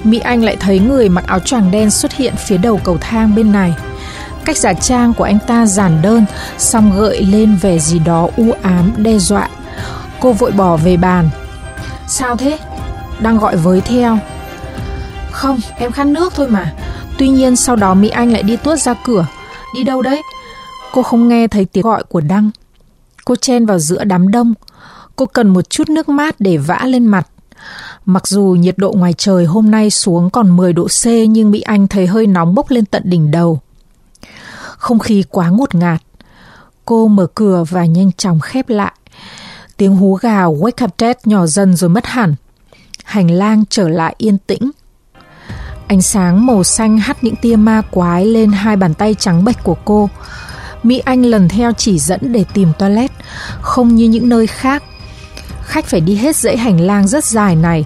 Mỹ 0.04 0.18
Anh 0.18 0.44
lại 0.44 0.56
thấy 0.60 0.78
người 0.78 1.08
mặc 1.08 1.26
áo 1.26 1.38
choàng 1.38 1.70
đen 1.70 1.90
xuất 1.90 2.12
hiện 2.12 2.34
phía 2.36 2.56
đầu 2.56 2.80
cầu 2.84 2.98
thang 3.00 3.34
bên 3.34 3.52
này. 3.52 3.74
Cách 4.44 4.56
giả 4.56 4.72
trang 4.72 5.14
của 5.14 5.24
anh 5.24 5.38
ta 5.46 5.66
giản 5.66 6.02
đơn, 6.02 6.24
song 6.58 6.92
gợi 6.96 7.22
lên 7.24 7.56
vẻ 7.56 7.78
gì 7.78 7.98
đó 7.98 8.28
u 8.36 8.52
ám, 8.62 8.92
đe 8.96 9.18
dọa. 9.18 9.48
Cô 10.20 10.32
vội 10.32 10.52
bỏ 10.52 10.76
về 10.76 10.96
bàn. 10.96 11.30
Sao 12.06 12.36
thế? 12.36 12.58
Đang 13.20 13.38
gọi 13.38 13.56
với 13.56 13.80
theo. 13.80 14.18
Không, 15.30 15.60
em 15.76 15.92
khát 15.92 16.06
nước 16.06 16.32
thôi 16.36 16.48
mà. 16.48 16.72
Tuy 17.20 17.28
nhiên 17.28 17.56
sau 17.56 17.76
đó 17.76 17.94
Mỹ 17.94 18.08
Anh 18.08 18.32
lại 18.32 18.42
đi 18.42 18.56
tuốt 18.56 18.78
ra 18.78 18.94
cửa. 19.04 19.26
Đi 19.74 19.84
đâu 19.84 20.02
đấy? 20.02 20.22
Cô 20.92 21.02
không 21.02 21.28
nghe 21.28 21.48
thấy 21.48 21.64
tiếng 21.64 21.84
gọi 21.84 22.04
của 22.04 22.20
Đăng. 22.20 22.50
Cô 23.24 23.36
chen 23.36 23.66
vào 23.66 23.78
giữa 23.78 24.04
đám 24.04 24.30
đông. 24.30 24.54
Cô 25.16 25.26
cần 25.26 25.48
một 25.48 25.70
chút 25.70 25.88
nước 25.88 26.08
mát 26.08 26.36
để 26.38 26.56
vã 26.56 26.80
lên 26.84 27.06
mặt. 27.06 27.28
Mặc 28.04 28.28
dù 28.28 28.42
nhiệt 28.42 28.78
độ 28.78 28.92
ngoài 28.92 29.12
trời 29.12 29.44
hôm 29.44 29.70
nay 29.70 29.90
xuống 29.90 30.30
còn 30.30 30.56
10 30.56 30.72
độ 30.72 30.86
C, 30.86 31.06
nhưng 31.28 31.50
Mỹ 31.50 31.60
Anh 31.60 31.88
thấy 31.88 32.06
hơi 32.06 32.26
nóng 32.26 32.54
bốc 32.54 32.70
lên 32.70 32.84
tận 32.84 33.02
đỉnh 33.04 33.30
đầu. 33.30 33.60
Không 34.76 34.98
khí 34.98 35.24
quá 35.30 35.48
ngột 35.48 35.74
ngạt. 35.74 36.02
Cô 36.84 37.08
mở 37.08 37.26
cửa 37.34 37.64
và 37.70 37.84
nhanh 37.84 38.12
chóng 38.12 38.40
khép 38.40 38.68
lại. 38.68 38.92
Tiếng 39.76 39.96
hú 39.96 40.14
gào 40.14 40.54
wake 40.54 40.84
up 40.84 40.90
dead 40.98 41.16
nhỏ 41.24 41.46
dần 41.46 41.76
rồi 41.76 41.90
mất 41.90 42.06
hẳn. 42.06 42.34
Hành 43.04 43.30
lang 43.30 43.64
trở 43.70 43.88
lại 43.88 44.14
yên 44.18 44.38
tĩnh. 44.38 44.70
Ánh 45.90 46.02
sáng 46.02 46.46
màu 46.46 46.64
xanh 46.64 46.98
hắt 46.98 47.24
những 47.24 47.36
tia 47.36 47.56
ma 47.56 47.82
quái 47.90 48.26
lên 48.26 48.52
hai 48.52 48.76
bàn 48.76 48.94
tay 48.94 49.14
trắng 49.14 49.44
bệch 49.44 49.62
của 49.62 49.76
cô. 49.84 50.10
Mỹ 50.82 50.98
Anh 50.98 51.22
lần 51.22 51.48
theo 51.48 51.72
chỉ 51.72 51.98
dẫn 51.98 52.32
để 52.32 52.44
tìm 52.54 52.72
toilet, 52.78 53.10
không 53.60 53.94
như 53.94 54.04
những 54.04 54.28
nơi 54.28 54.46
khác. 54.46 54.82
Khách 55.62 55.86
phải 55.86 56.00
đi 56.00 56.14
hết 56.14 56.36
dãy 56.36 56.56
hành 56.56 56.80
lang 56.80 57.08
rất 57.08 57.24
dài 57.24 57.56
này, 57.56 57.84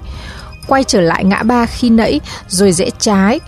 quay 0.66 0.84
trở 0.84 1.00
lại 1.00 1.24
ngã 1.24 1.42
ba 1.42 1.66
khi 1.66 1.90
nãy 1.90 2.20
rồi 2.48 2.72
rẽ 2.72 2.90
trái. 2.98 3.40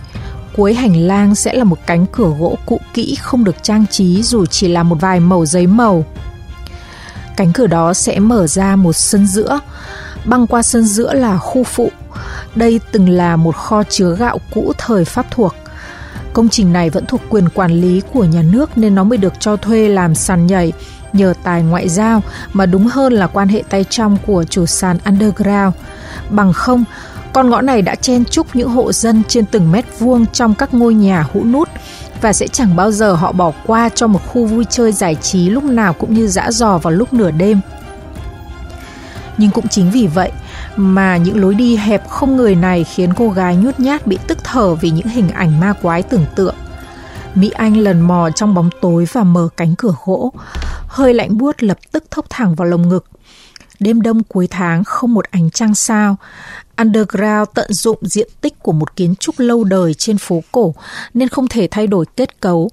Cuối 0.56 0.74
hành 0.74 0.96
lang 0.96 1.34
sẽ 1.34 1.54
là 1.54 1.64
một 1.64 1.78
cánh 1.86 2.06
cửa 2.12 2.32
gỗ 2.38 2.58
cũ 2.66 2.80
kỹ 2.94 3.16
không 3.20 3.44
được 3.44 3.56
trang 3.62 3.84
trí 3.90 4.22
dù 4.22 4.46
chỉ 4.46 4.68
là 4.68 4.82
một 4.82 4.96
vài 5.00 5.20
màu 5.20 5.46
giấy 5.46 5.66
màu. 5.66 6.04
Cánh 7.36 7.52
cửa 7.52 7.66
đó 7.66 7.94
sẽ 7.94 8.18
mở 8.18 8.46
ra 8.46 8.76
một 8.76 8.92
sân 8.92 9.26
giữa, 9.26 9.60
băng 10.24 10.46
qua 10.46 10.62
sân 10.62 10.84
giữa 10.84 11.12
là 11.12 11.38
khu 11.38 11.64
phụ. 11.64 11.90
Đây 12.54 12.80
từng 12.92 13.08
là 13.08 13.36
một 13.36 13.56
kho 13.56 13.82
chứa 13.82 14.16
gạo 14.18 14.38
cũ 14.54 14.72
thời 14.78 15.04
Pháp 15.04 15.26
thuộc. 15.30 15.54
Công 16.32 16.48
trình 16.48 16.72
này 16.72 16.90
vẫn 16.90 17.06
thuộc 17.06 17.20
quyền 17.28 17.48
quản 17.48 17.70
lý 17.70 18.02
của 18.12 18.24
nhà 18.24 18.42
nước 18.42 18.78
nên 18.78 18.94
nó 18.94 19.04
mới 19.04 19.18
được 19.18 19.32
cho 19.40 19.56
thuê 19.56 19.88
làm 19.88 20.14
sàn 20.14 20.46
nhảy 20.46 20.72
nhờ 21.12 21.34
tài 21.42 21.62
ngoại 21.62 21.88
giao 21.88 22.22
mà 22.52 22.66
đúng 22.66 22.86
hơn 22.86 23.12
là 23.12 23.26
quan 23.26 23.48
hệ 23.48 23.62
tay 23.68 23.84
trong 23.84 24.16
của 24.26 24.44
chủ 24.44 24.66
sàn 24.66 24.98
underground. 25.04 25.74
Bằng 26.30 26.52
không, 26.52 26.84
con 27.32 27.50
ngõ 27.50 27.60
này 27.60 27.82
đã 27.82 27.94
chen 27.94 28.24
chúc 28.24 28.56
những 28.56 28.70
hộ 28.70 28.92
dân 28.92 29.22
trên 29.28 29.46
từng 29.46 29.72
mét 29.72 29.84
vuông 29.98 30.26
trong 30.26 30.54
các 30.54 30.74
ngôi 30.74 30.94
nhà 30.94 31.26
hũ 31.32 31.44
nút 31.44 31.68
và 32.20 32.32
sẽ 32.32 32.46
chẳng 32.48 32.76
bao 32.76 32.90
giờ 32.90 33.12
họ 33.12 33.32
bỏ 33.32 33.52
qua 33.66 33.88
cho 33.88 34.06
một 34.06 34.20
khu 34.26 34.44
vui 34.44 34.64
chơi 34.70 34.92
giải 34.92 35.14
trí 35.14 35.50
lúc 35.50 35.64
nào 35.64 35.92
cũng 35.92 36.14
như 36.14 36.28
dã 36.28 36.50
dò 36.50 36.78
vào 36.78 36.92
lúc 36.92 37.12
nửa 37.12 37.30
đêm. 37.30 37.60
Nhưng 39.38 39.50
cũng 39.50 39.68
chính 39.68 39.90
vì 39.90 40.06
vậy 40.06 40.32
mà 40.76 41.16
những 41.16 41.40
lối 41.40 41.54
đi 41.54 41.76
hẹp 41.76 42.08
không 42.08 42.36
người 42.36 42.54
này 42.54 42.84
khiến 42.84 43.12
cô 43.16 43.28
gái 43.28 43.56
nhút 43.56 43.80
nhát 43.80 44.06
bị 44.06 44.18
tức 44.26 44.38
thở 44.44 44.74
vì 44.74 44.90
những 44.90 45.06
hình 45.06 45.28
ảnh 45.28 45.60
ma 45.60 45.72
quái 45.82 46.02
tưởng 46.02 46.24
tượng. 46.36 46.54
Mỹ 47.34 47.50
Anh 47.50 47.76
lần 47.76 48.00
mò 48.00 48.30
trong 48.30 48.54
bóng 48.54 48.70
tối 48.80 49.06
và 49.12 49.24
mở 49.24 49.48
cánh 49.56 49.74
cửa 49.78 49.94
gỗ. 50.04 50.32
Hơi 50.86 51.14
lạnh 51.14 51.38
buốt 51.38 51.62
lập 51.62 51.78
tức 51.92 52.04
thốc 52.10 52.26
thẳng 52.30 52.54
vào 52.54 52.68
lồng 52.68 52.88
ngực. 52.88 53.04
Đêm 53.80 54.02
đông 54.02 54.22
cuối 54.22 54.46
tháng 54.50 54.84
không 54.84 55.14
một 55.14 55.24
ánh 55.30 55.50
trăng 55.50 55.74
sao. 55.74 56.16
Underground 56.76 57.48
tận 57.54 57.72
dụng 57.72 57.98
diện 58.02 58.28
tích 58.40 58.62
của 58.62 58.72
một 58.72 58.96
kiến 58.96 59.14
trúc 59.16 59.34
lâu 59.38 59.64
đời 59.64 59.94
trên 59.94 60.18
phố 60.18 60.42
cổ 60.52 60.74
nên 61.14 61.28
không 61.28 61.48
thể 61.48 61.68
thay 61.70 61.86
đổi 61.86 62.04
kết 62.16 62.40
cấu. 62.40 62.70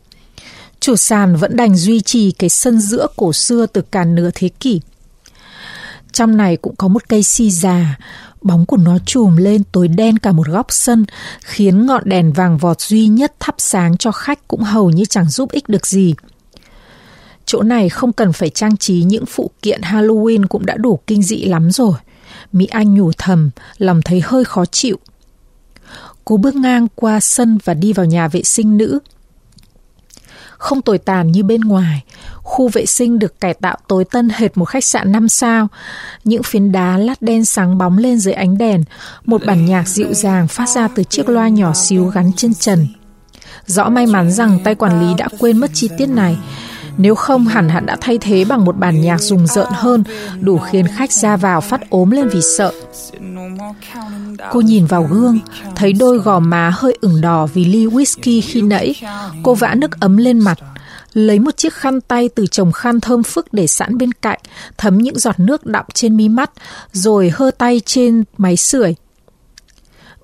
Chủ 0.80 0.96
sàn 0.96 1.36
vẫn 1.36 1.58
đành 1.58 1.76
duy 1.76 2.02
trì 2.02 2.32
cái 2.32 2.50
sân 2.50 2.80
giữa 2.80 3.08
cổ 3.16 3.34
xưa 3.34 3.66
từ 3.66 3.82
cả 3.82 4.06
nửa 4.06 4.30
thế 4.34 4.50
kỷ. 4.60 4.82
Trong 6.14 6.38
này 6.38 6.58
cũng 6.58 6.76
có 6.76 6.88
một 6.88 7.04
cây 7.10 7.24
si 7.24 7.52
già, 7.52 7.98
bóng 8.42 8.66
của 8.66 8.78
nó 8.78 8.98
trùm 9.06 9.36
lên 9.36 9.64
tối 9.72 9.88
đen 9.88 10.18
cả 10.18 10.32
một 10.32 10.48
góc 10.48 10.68
sân, 10.70 11.06
khiến 11.40 11.86
ngọn 11.86 12.04
đèn 12.06 12.34
vàng 12.34 12.58
vọt 12.58 12.82
duy 12.82 13.08
nhất 13.08 13.34
thắp 13.40 13.56
sáng 13.58 13.98
cho 13.98 14.12
khách 14.12 14.48
cũng 14.48 14.62
hầu 14.64 14.90
như 14.90 15.06
chẳng 15.06 15.30
giúp 15.30 15.52
ích 15.52 15.70
được 15.70 15.88
gì. 15.88 16.16
Chỗ 17.46 17.62
này 17.62 17.90
không 17.90 18.14
cần 18.14 18.34
phải 18.34 18.50
trang 18.50 18.78
trí 18.78 19.04
những 19.04 19.26
phụ 19.26 19.52
kiện 19.62 19.82
Halloween 19.82 20.48
cũng 20.48 20.66
đã 20.66 20.78
đủ 20.78 21.00
kinh 21.08 21.24
dị 21.24 21.46
lắm 21.46 21.72
rồi. 21.72 21.94
Mỹ 22.52 22.66
Anh 22.66 22.94
nhủ 22.94 23.12
thầm, 23.18 23.50
lòng 23.78 24.02
thấy 24.06 24.22
hơi 24.26 24.46
khó 24.46 24.66
chịu. 24.66 25.00
Cô 26.26 26.38
bước 26.38 26.56
ngang 26.56 26.88
qua 26.96 27.20
sân 27.20 27.58
và 27.64 27.74
đi 27.74 27.94
vào 27.94 28.06
nhà 28.06 28.28
vệ 28.28 28.44
sinh 28.44 28.78
nữ. 28.78 29.00
Không 30.64 30.82
tồi 30.82 30.98
tàn 30.98 31.32
như 31.32 31.44
bên 31.44 31.62
ngoài, 31.62 32.04
khu 32.36 32.68
vệ 32.68 32.86
sinh 32.86 33.20
được 33.20 33.40
cải 33.40 33.54
tạo 33.54 33.78
tối 33.88 34.06
tân 34.06 34.30
hệt 34.30 34.58
một 34.58 34.66
khách 34.66 34.86
sạn 34.86 35.12
5 35.12 35.30
sao. 35.30 35.68
Những 36.24 36.44
phiến 36.44 36.72
đá 36.72 36.98
lát 36.98 37.22
đen 37.22 37.46
sáng 37.46 37.78
bóng 37.78 37.98
lên 37.98 38.20
dưới 38.20 38.34
ánh 38.34 38.58
đèn, 38.58 38.84
một 39.26 39.46
bản 39.46 39.66
nhạc 39.66 39.88
dịu 39.88 40.14
dàng 40.14 40.48
phát 40.48 40.70
ra 40.70 40.88
từ 40.88 41.04
chiếc 41.04 41.30
loa 41.30 41.48
nhỏ 41.48 41.74
xíu 41.74 42.06
gắn 42.06 42.32
trên 42.38 42.54
trần. 42.54 42.88
Rõ 43.66 43.90
may 43.90 44.06
mắn 44.06 44.32
rằng 44.32 44.60
tay 44.64 44.76
quản 44.76 45.02
lý 45.02 45.14
đã 45.18 45.28
quên 45.40 45.58
mất 45.58 45.72
chi 45.74 45.90
tiết 45.98 46.10
này, 46.10 46.38
nếu 46.98 47.16
không 47.16 47.48
hẳn 47.48 47.70
hẳn 47.70 47.86
đã 47.86 47.98
thay 48.02 48.18
thế 48.18 48.46
bằng 48.46 48.66
một 48.66 48.78
bản 48.78 49.02
nhạc 49.02 49.22
rùng 49.22 49.48
rợn 49.48 49.68
hơn, 49.72 50.04
đủ 50.42 50.58
khiến 50.58 50.88
khách 50.88 51.12
ra 51.12 51.38
vào 51.38 51.62
phát 51.62 51.90
ốm 51.90 52.12
lên 52.12 52.30
vì 52.30 52.42
sợ. 52.58 52.72
Cô 54.52 54.62
nhìn 54.62 54.86
vào 54.86 55.04
gương, 55.04 55.40
thấy 55.76 55.94
đôi 55.94 56.18
gò 56.18 56.40
má 56.40 56.72
hơi 56.76 56.98
ửng 57.02 57.22
đỏ 57.22 57.48
vì 57.54 57.66
ly 57.66 57.86
whisky 57.86 58.42
khi 58.44 58.62
nãy. 58.62 58.96
Cô 59.44 59.54
vã 59.54 59.76
nước 59.76 60.00
ấm 60.00 60.18
lên 60.18 60.40
mặt, 60.40 60.58
lấy 61.14 61.40
một 61.40 61.58
chiếc 61.58 61.74
khăn 61.74 62.02
tay 62.02 62.30
từ 62.36 62.48
chồng 62.48 62.72
khăn 62.72 63.00
thơm 63.00 63.24
phức 63.24 63.54
để 63.54 63.68
sẵn 63.68 63.98
bên 63.98 64.12
cạnh, 64.12 64.40
thấm 64.78 64.98
những 64.98 65.20
giọt 65.20 65.40
nước 65.40 65.66
đọng 65.66 65.86
trên 65.94 66.18
mí 66.18 66.30
mắt, 66.30 66.52
rồi 66.92 67.30
hơ 67.34 67.52
tay 67.58 67.82
trên 67.86 68.24
máy 68.38 68.58
sưởi. 68.58 68.96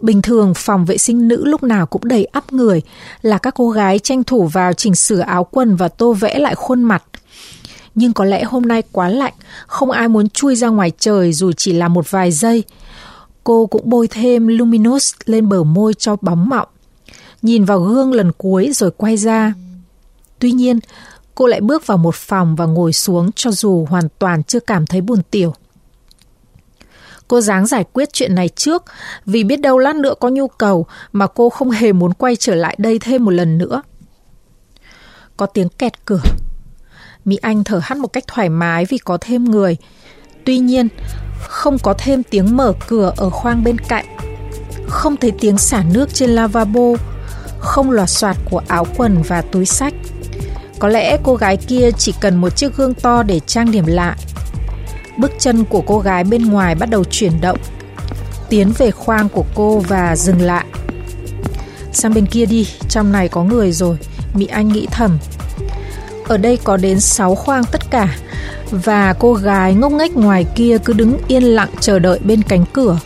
Bình 0.02 0.22
thường 0.22 0.54
phòng 0.54 0.86
vệ 0.86 0.98
sinh 0.98 1.28
nữ 1.28 1.46
lúc 1.46 1.64
nào 1.64 1.86
cũng 1.86 2.08
đầy 2.08 2.26
ắp 2.26 2.54
người, 2.54 2.82
là 3.22 3.38
các 3.38 3.54
cô 3.58 3.70
gái 3.70 4.00
tranh 4.00 4.24
thủ 4.24 4.48
vào 4.48 4.74
chỉnh 4.74 4.96
sửa 4.96 5.20
áo 5.20 5.44
quần 5.44 5.76
và 5.76 5.88
tô 5.88 6.14
vẽ 6.14 6.40
lại 6.40 6.56
khuôn 6.56 6.84
mặt. 6.84 7.04
Nhưng 7.96 8.14
có 8.14 8.26
lẽ 8.26 8.44
hôm 8.44 8.64
nay 8.64 8.84
quá 8.92 9.10
lạnh, 9.10 9.34
không 9.68 9.92
ai 9.92 10.08
muốn 10.08 10.30
chui 10.30 10.56
ra 10.56 10.68
ngoài 10.68 10.92
trời 11.00 11.34
dù 11.34 11.52
chỉ 11.52 11.74
là 11.74 11.88
một 11.88 12.12
vài 12.12 12.32
giây. 12.32 12.64
Cô 13.44 13.66
cũng 13.66 13.90
bôi 13.90 14.08
thêm 14.08 14.48
Luminous 14.48 15.14
lên 15.26 15.50
bờ 15.50 15.64
môi 15.64 15.94
cho 15.94 16.16
bóng 16.22 16.50
mọng. 16.50 16.68
Nhìn 17.42 17.66
vào 17.66 17.80
gương 17.80 18.14
lần 18.14 18.32
cuối 18.32 18.72
rồi 18.74 18.92
quay 18.92 19.18
ra. 19.18 19.54
Tuy 20.40 20.52
nhiên, 20.52 20.80
cô 21.36 21.48
lại 21.48 21.62
bước 21.62 21.88
vào 21.88 21.98
một 21.98 22.16
phòng 22.16 22.56
và 22.56 22.66
ngồi 22.66 22.94
xuống 22.94 23.32
cho 23.32 23.52
dù 23.52 23.86
hoàn 23.90 24.08
toàn 24.20 24.44
chưa 24.44 24.60
cảm 24.60 24.86
thấy 24.86 25.02
buồn 25.02 25.20
tiểu. 25.32 25.54
Cô 27.30 27.42
dáng 27.42 27.66
giải 27.66 27.84
quyết 27.94 28.14
chuyện 28.14 28.36
này 28.36 28.50
trước 28.50 28.84
vì 29.26 29.44
biết 29.44 29.62
đâu 29.62 29.78
lát 29.78 29.96
nữa 29.96 30.14
có 30.20 30.30
nhu 30.30 30.48
cầu 30.48 30.86
mà 31.12 31.28
cô 31.28 31.50
không 31.50 31.72
hề 31.72 31.92
muốn 31.92 32.14
quay 32.14 32.36
trở 32.36 32.56
lại 32.56 32.76
đây 32.78 33.00
thêm 33.00 33.26
một 33.26 33.32
lần 33.32 33.58
nữa. 33.58 33.82
Có 35.38 35.46
tiếng 35.46 35.70
kẹt 35.70 36.06
cửa. 36.06 36.22
Mỹ 37.26 37.38
Anh 37.42 37.64
thở 37.64 37.80
hắt 37.84 37.98
một 37.98 38.08
cách 38.08 38.24
thoải 38.28 38.50
mái 38.50 38.86
vì 38.86 38.98
có 38.98 39.18
thêm 39.22 39.46
người. 39.46 39.78
Tuy 40.46 40.60
nhiên, 40.60 40.88
không 41.48 41.78
có 41.84 41.94
thêm 41.98 42.24
tiếng 42.24 42.58
mở 42.58 42.74
cửa 42.88 43.14
ở 43.18 43.30
khoang 43.30 43.64
bên 43.64 43.78
cạnh. 43.78 44.06
Không 44.88 45.18
thấy 45.18 45.32
tiếng 45.40 45.58
xả 45.58 45.84
nước 45.94 46.14
trên 46.14 46.30
lavabo, 46.30 46.94
không 47.60 47.92
loạt 47.92 48.10
soạt 48.10 48.38
của 48.50 48.62
áo 48.68 48.88
quần 48.98 49.22
và 49.28 49.42
túi 49.42 49.66
sách. 49.66 49.94
Có 50.80 50.88
lẽ 50.88 51.18
cô 51.24 51.36
gái 51.36 51.58
kia 51.58 51.90
chỉ 51.98 52.14
cần 52.22 52.36
một 52.36 52.50
chiếc 52.50 52.78
gương 52.78 52.94
to 52.94 53.24
để 53.24 53.40
trang 53.40 53.72
điểm 53.72 53.86
lại 53.86 54.18
Bước 55.20 55.32
chân 55.40 55.66
của 55.66 55.82
cô 55.82 56.00
gái 56.00 56.24
bên 56.24 56.46
ngoài 56.46 56.76
bắt 56.76 56.90
đầu 56.90 57.04
chuyển 57.04 57.42
động, 57.42 57.58
tiến 58.50 58.74
về 58.78 58.92
khoang 58.92 59.30
của 59.30 59.46
cô 59.56 59.80
và 59.80 60.16
dừng 60.16 60.42
lại. 60.42 60.66
Sang 61.94 62.14
bên 62.14 62.26
kia 62.26 62.46
đi, 62.46 62.68
trong 62.90 63.12
này 63.12 63.30
có 63.30 63.44
người 63.44 63.72
rồi, 63.72 63.98
Mỹ 64.34 64.46
Anh 64.46 64.68
nghĩ 64.68 64.88
thầm. 64.92 65.18
Ở 66.28 66.38
đây 66.38 66.58
có 66.58 66.78
đến 66.78 67.00
6 67.00 67.36
khoang 67.36 67.64
tất 67.72 67.92
cả, 67.92 68.18
và 68.72 69.14
cô 69.14 69.34
gái 69.34 69.74
ngốc 69.74 69.92
nghếch 69.92 70.16
ngoài 70.16 70.46
kia 70.56 70.78
cứ 70.86 70.94
đứng 70.94 71.18
yên 71.28 71.44
lặng 71.44 71.70
chờ 71.80 72.00
đợi 72.00 72.20
bên 72.20 72.42
cánh 72.42 72.66
cửa. 72.74 73.00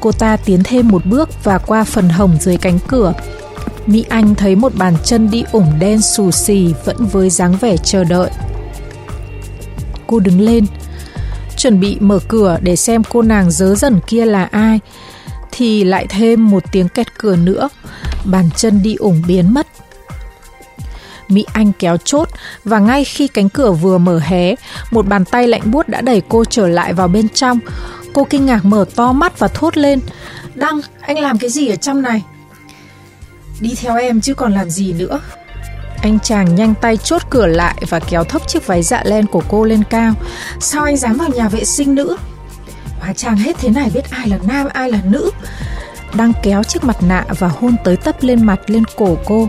Cô 0.00 0.12
ta 0.12 0.36
tiến 0.36 0.62
thêm 0.64 0.88
một 0.88 1.06
bước 1.06 1.44
và 1.44 1.58
qua 1.58 1.84
phần 1.84 2.08
hồng 2.08 2.36
dưới 2.40 2.56
cánh 2.56 2.78
cửa. 2.88 3.12
Mỹ 3.86 4.04
Anh 4.08 4.34
thấy 4.34 4.56
một 4.56 4.72
bàn 4.74 4.94
chân 5.04 5.30
đi 5.30 5.44
ủng 5.52 5.72
đen 5.78 6.02
xù 6.02 6.30
xì 6.30 6.74
vẫn 6.84 7.06
với 7.06 7.30
dáng 7.30 7.56
vẻ 7.60 7.76
chờ 7.76 8.04
đợi. 8.04 8.30
Cô 10.06 10.20
đứng 10.20 10.40
lên, 10.40 10.66
chuẩn 11.64 11.80
bị 11.80 11.96
mở 12.00 12.18
cửa 12.28 12.58
để 12.62 12.76
xem 12.76 13.02
cô 13.04 13.22
nàng 13.22 13.50
dớ 13.50 13.74
dần 13.74 14.00
kia 14.06 14.24
là 14.24 14.44
ai 14.44 14.80
thì 15.50 15.84
lại 15.84 16.06
thêm 16.08 16.50
một 16.50 16.62
tiếng 16.72 16.88
kẹt 16.88 17.18
cửa 17.18 17.36
nữa 17.36 17.68
bàn 18.24 18.50
chân 18.56 18.82
đi 18.82 18.94
ủng 18.94 19.22
biến 19.26 19.54
mất 19.54 19.66
Mỹ 21.28 21.44
Anh 21.52 21.72
kéo 21.78 21.96
chốt 21.96 22.28
và 22.64 22.78
ngay 22.78 23.04
khi 23.04 23.28
cánh 23.28 23.48
cửa 23.48 23.72
vừa 23.72 23.98
mở 23.98 24.18
hé, 24.18 24.54
một 24.90 25.06
bàn 25.06 25.24
tay 25.24 25.48
lạnh 25.48 25.62
buốt 25.64 25.88
đã 25.88 26.00
đẩy 26.00 26.22
cô 26.28 26.44
trở 26.44 26.68
lại 26.68 26.92
vào 26.92 27.08
bên 27.08 27.28
trong. 27.28 27.58
Cô 28.12 28.24
kinh 28.30 28.46
ngạc 28.46 28.64
mở 28.64 28.84
to 28.94 29.12
mắt 29.12 29.38
và 29.38 29.48
thốt 29.48 29.76
lên. 29.76 30.00
Đăng, 30.54 30.80
anh 31.00 31.18
làm 31.18 31.38
cái 31.38 31.50
gì 31.50 31.68
ở 31.68 31.76
trong 31.76 32.02
này? 32.02 32.22
Đi 33.60 33.74
theo 33.74 33.96
em 33.96 34.20
chứ 34.20 34.34
còn 34.34 34.52
làm 34.52 34.70
gì 34.70 34.92
nữa. 34.92 35.20
Anh 36.04 36.18
chàng 36.20 36.54
nhanh 36.54 36.74
tay 36.74 36.96
chốt 36.96 37.22
cửa 37.30 37.46
lại 37.46 37.74
và 37.88 38.00
kéo 38.00 38.24
thấp 38.24 38.48
chiếc 38.48 38.66
váy 38.66 38.82
dạ 38.82 39.02
len 39.04 39.26
của 39.26 39.42
cô 39.48 39.64
lên 39.64 39.82
cao. 39.90 40.12
Sao 40.60 40.84
anh 40.84 40.96
dám 40.96 41.16
vào 41.16 41.28
nhà 41.28 41.48
vệ 41.48 41.64
sinh 41.64 41.94
nữ? 41.94 42.16
Hóa 43.00 43.12
trang 43.12 43.36
hết 43.36 43.56
thế 43.58 43.68
này 43.68 43.90
biết 43.94 44.10
ai 44.10 44.28
là 44.28 44.38
nam 44.48 44.66
ai 44.72 44.90
là 44.90 44.98
nữ. 45.04 45.30
Đang 46.14 46.32
kéo 46.42 46.62
chiếc 46.62 46.84
mặt 46.84 47.02
nạ 47.02 47.24
và 47.38 47.48
hôn 47.48 47.76
tới 47.84 47.96
tấp 47.96 48.16
lên 48.20 48.46
mặt 48.46 48.60
lên 48.66 48.84
cổ 48.96 49.16
cô. 49.24 49.48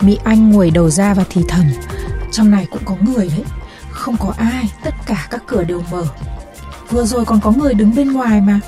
Mỹ 0.00 0.18
Anh 0.24 0.50
ngồi 0.50 0.70
đầu 0.70 0.90
ra 0.90 1.14
và 1.14 1.24
thì 1.30 1.44
thầm. 1.48 1.64
Trong 2.32 2.50
này 2.50 2.66
cũng 2.70 2.82
có 2.84 2.94
người 3.00 3.28
đấy. 3.28 3.44
Không 3.90 4.16
có 4.16 4.34
ai, 4.36 4.70
tất 4.84 4.94
cả 5.06 5.26
các 5.30 5.42
cửa 5.46 5.64
đều 5.64 5.82
mở. 5.90 6.04
Vừa 6.90 7.04
rồi 7.04 7.24
còn 7.24 7.40
có 7.40 7.50
người 7.50 7.74
đứng 7.74 7.94
bên 7.94 8.12
ngoài 8.12 8.40
mà. 8.40 8.60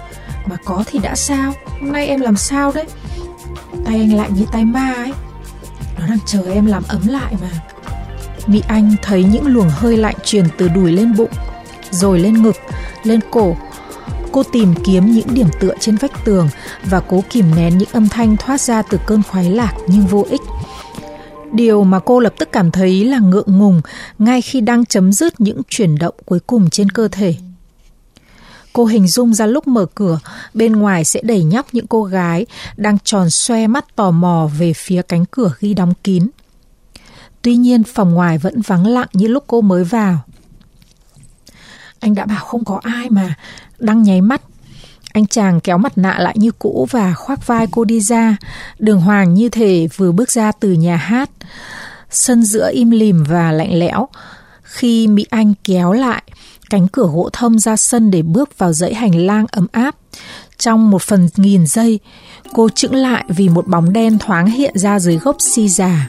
Mà 0.47 0.57
có 0.65 0.85
thì 0.87 0.99
đã 0.99 1.15
sao? 1.15 1.53
Hôm 1.81 1.93
nay 1.93 2.07
em 2.07 2.21
làm 2.21 2.37
sao 2.37 2.73
đấy? 2.75 2.87
Tay 3.85 3.95
anh 3.95 4.15
lạnh 4.15 4.35
như 4.35 4.47
tay 4.53 4.65
ma 4.65 4.93
ấy 4.97 5.13
nó 6.03 6.09
đang 6.09 6.19
chờ 6.27 6.43
em 6.53 6.67
làm 6.67 6.83
ấm 6.89 7.09
lại 7.09 7.35
mà. 7.43 7.51
Mỹ 8.47 8.63
Anh 8.69 8.95
thấy 9.03 9.25
những 9.25 9.47
luồng 9.47 9.71
hơi 9.71 9.97
lạnh 9.97 10.15
truyền 10.25 10.45
từ 10.59 10.69
đùi 10.69 10.93
lên 10.93 11.17
bụng 11.17 11.31
Rồi 11.91 12.19
lên 12.19 12.43
ngực, 12.43 12.57
lên 13.05 13.21
cổ. 13.31 13.57
Cô 14.33 14.43
tìm 14.53 14.75
kiếm 14.85 15.13
những 15.13 15.35
điểm 15.35 15.47
tựa 15.61 15.75
trên 15.81 15.97
vách 15.97 16.25
tường 16.25 16.49
Và 16.85 17.01
cố 17.01 17.25
kìm 17.31 17.55
nén 17.57 17.79
những 17.79 17.89
âm 17.93 18.09
thanh 18.09 18.37
thoát 18.37 18.61
ra 18.61 18.83
từ 18.83 18.99
cơn 19.07 19.23
khoái 19.23 19.51
lạc 19.51 19.73
nhưng 19.87 20.07
vô 20.07 20.27
ích. 20.31 20.41
Điều 21.53 21.85
mà 21.85 21.99
cô 21.99 22.21
lập 22.21 22.35
tức 22.39 22.49
cảm 22.53 22.71
thấy 22.71 23.05
là 23.05 23.19
ngượng 23.19 23.59
ngùng 23.59 23.81
ngay 24.19 24.43
khi 24.43 24.61
đang 24.61 24.87
chấm 24.87 25.13
dứt 25.13 25.41
những 25.41 25.63
chuyển 25.69 25.99
động 25.99 26.15
cuối 26.25 26.39
cùng 26.47 26.71
trên 26.71 26.91
cơ 26.91 27.09
thể. 27.09 27.35
Cô 28.73 28.85
hình 28.85 29.09
dung 29.09 29.35
ra 29.35 29.47
lúc 29.47 29.69
mở 29.69 29.87
cửa, 29.95 30.19
bên 30.55 30.73
ngoài 30.73 31.05
sẽ 31.05 31.21
đầy 31.23 31.45
nhóc 31.45 31.67
những 31.73 31.87
cô 31.87 32.05
gái 32.05 32.47
đang 32.77 32.99
tròn 33.05 33.31
xoe 33.31 33.67
mắt 33.67 33.97
tò 33.97 34.11
mò 34.11 34.51
về 34.59 34.73
phía 34.73 35.03
cánh 35.03 35.25
cửa 35.25 35.53
ghi 35.61 35.75
đóng 35.75 35.93
kín. 36.05 36.29
Tuy 37.43 37.57
nhiên 37.57 37.85
phòng 37.85 38.15
ngoài 38.15 38.39
vẫn 38.39 38.61
vắng 38.61 38.87
lặng 38.87 39.09
như 39.13 39.27
lúc 39.27 39.45
cô 39.47 39.61
mới 39.61 39.85
vào. 39.85 40.19
Anh 42.01 42.15
đã 42.15 42.27
bảo 42.27 42.45
không 42.45 42.65
có 42.65 42.81
ai 42.83 43.11
mà, 43.11 43.35
đang 43.79 44.03
nháy 44.03 44.21
mắt. 44.21 44.43
Anh 45.13 45.27
chàng 45.27 45.61
kéo 45.61 45.79
mặt 45.79 45.99
nạ 45.99 46.17
lại 46.19 46.35
như 46.39 46.51
cũ 46.51 46.87
và 46.91 47.15
khoác 47.15 47.47
vai 47.47 47.67
cô 47.71 47.85
đi 47.85 48.01
ra, 48.01 48.37
đường 48.79 49.01
hoàng 49.01 49.35
như 49.35 49.49
thể 49.49 49.89
vừa 49.97 50.13
bước 50.13 50.31
ra 50.31 50.53
từ 50.53 50.73
nhà 50.73 50.97
hát. 50.97 51.31
Sân 52.11 52.45
giữa 52.45 52.71
im 52.73 52.91
lìm 52.91 53.25
và 53.25 53.53
lạnh 53.53 53.79
lẽo. 53.79 54.09
Khi 54.63 55.07
Mỹ 55.07 55.27
Anh 55.31 55.55
kéo 55.65 55.93
lại, 55.93 56.23
cánh 56.73 56.89
cửa 56.89 57.09
gỗ 57.13 57.29
thông 57.33 57.59
ra 57.59 57.77
sân 57.77 58.11
để 58.11 58.23
bước 58.23 58.59
vào 58.59 58.73
dãy 58.73 58.95
hành 58.95 59.17
lang 59.17 59.47
ấm 59.51 59.67
áp. 59.73 59.97
Trong 60.59 60.91
một 60.91 61.03
phần 61.03 61.29
nghìn 61.37 61.67
giây, 61.67 61.99
cô 62.53 62.69
chững 62.69 62.95
lại 62.95 63.25
vì 63.29 63.49
một 63.49 63.67
bóng 63.67 63.93
đen 63.93 64.19
thoáng 64.19 64.47
hiện 64.47 64.79
ra 64.79 64.99
dưới 64.99 65.17
gốc 65.17 65.37
si 65.39 65.69
già. 65.69 66.09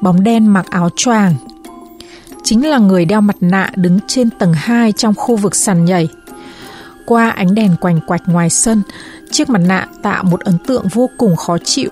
Bóng 0.00 0.24
đen 0.24 0.46
mặc 0.46 0.66
áo 0.70 0.90
choàng. 0.96 1.34
Chính 2.44 2.68
là 2.68 2.78
người 2.78 3.04
đeo 3.04 3.20
mặt 3.20 3.36
nạ 3.40 3.70
đứng 3.76 3.98
trên 4.06 4.30
tầng 4.30 4.52
2 4.52 4.92
trong 4.92 5.14
khu 5.14 5.36
vực 5.36 5.56
sàn 5.56 5.84
nhảy. 5.84 6.08
Qua 7.06 7.30
ánh 7.30 7.54
đèn 7.54 7.76
quành 7.80 8.00
quạch 8.06 8.22
ngoài 8.26 8.50
sân, 8.50 8.82
chiếc 9.30 9.48
mặt 9.48 9.60
nạ 9.66 9.86
tạo 10.02 10.24
một 10.24 10.40
ấn 10.40 10.58
tượng 10.66 10.88
vô 10.88 11.10
cùng 11.18 11.36
khó 11.36 11.58
chịu. 11.64 11.90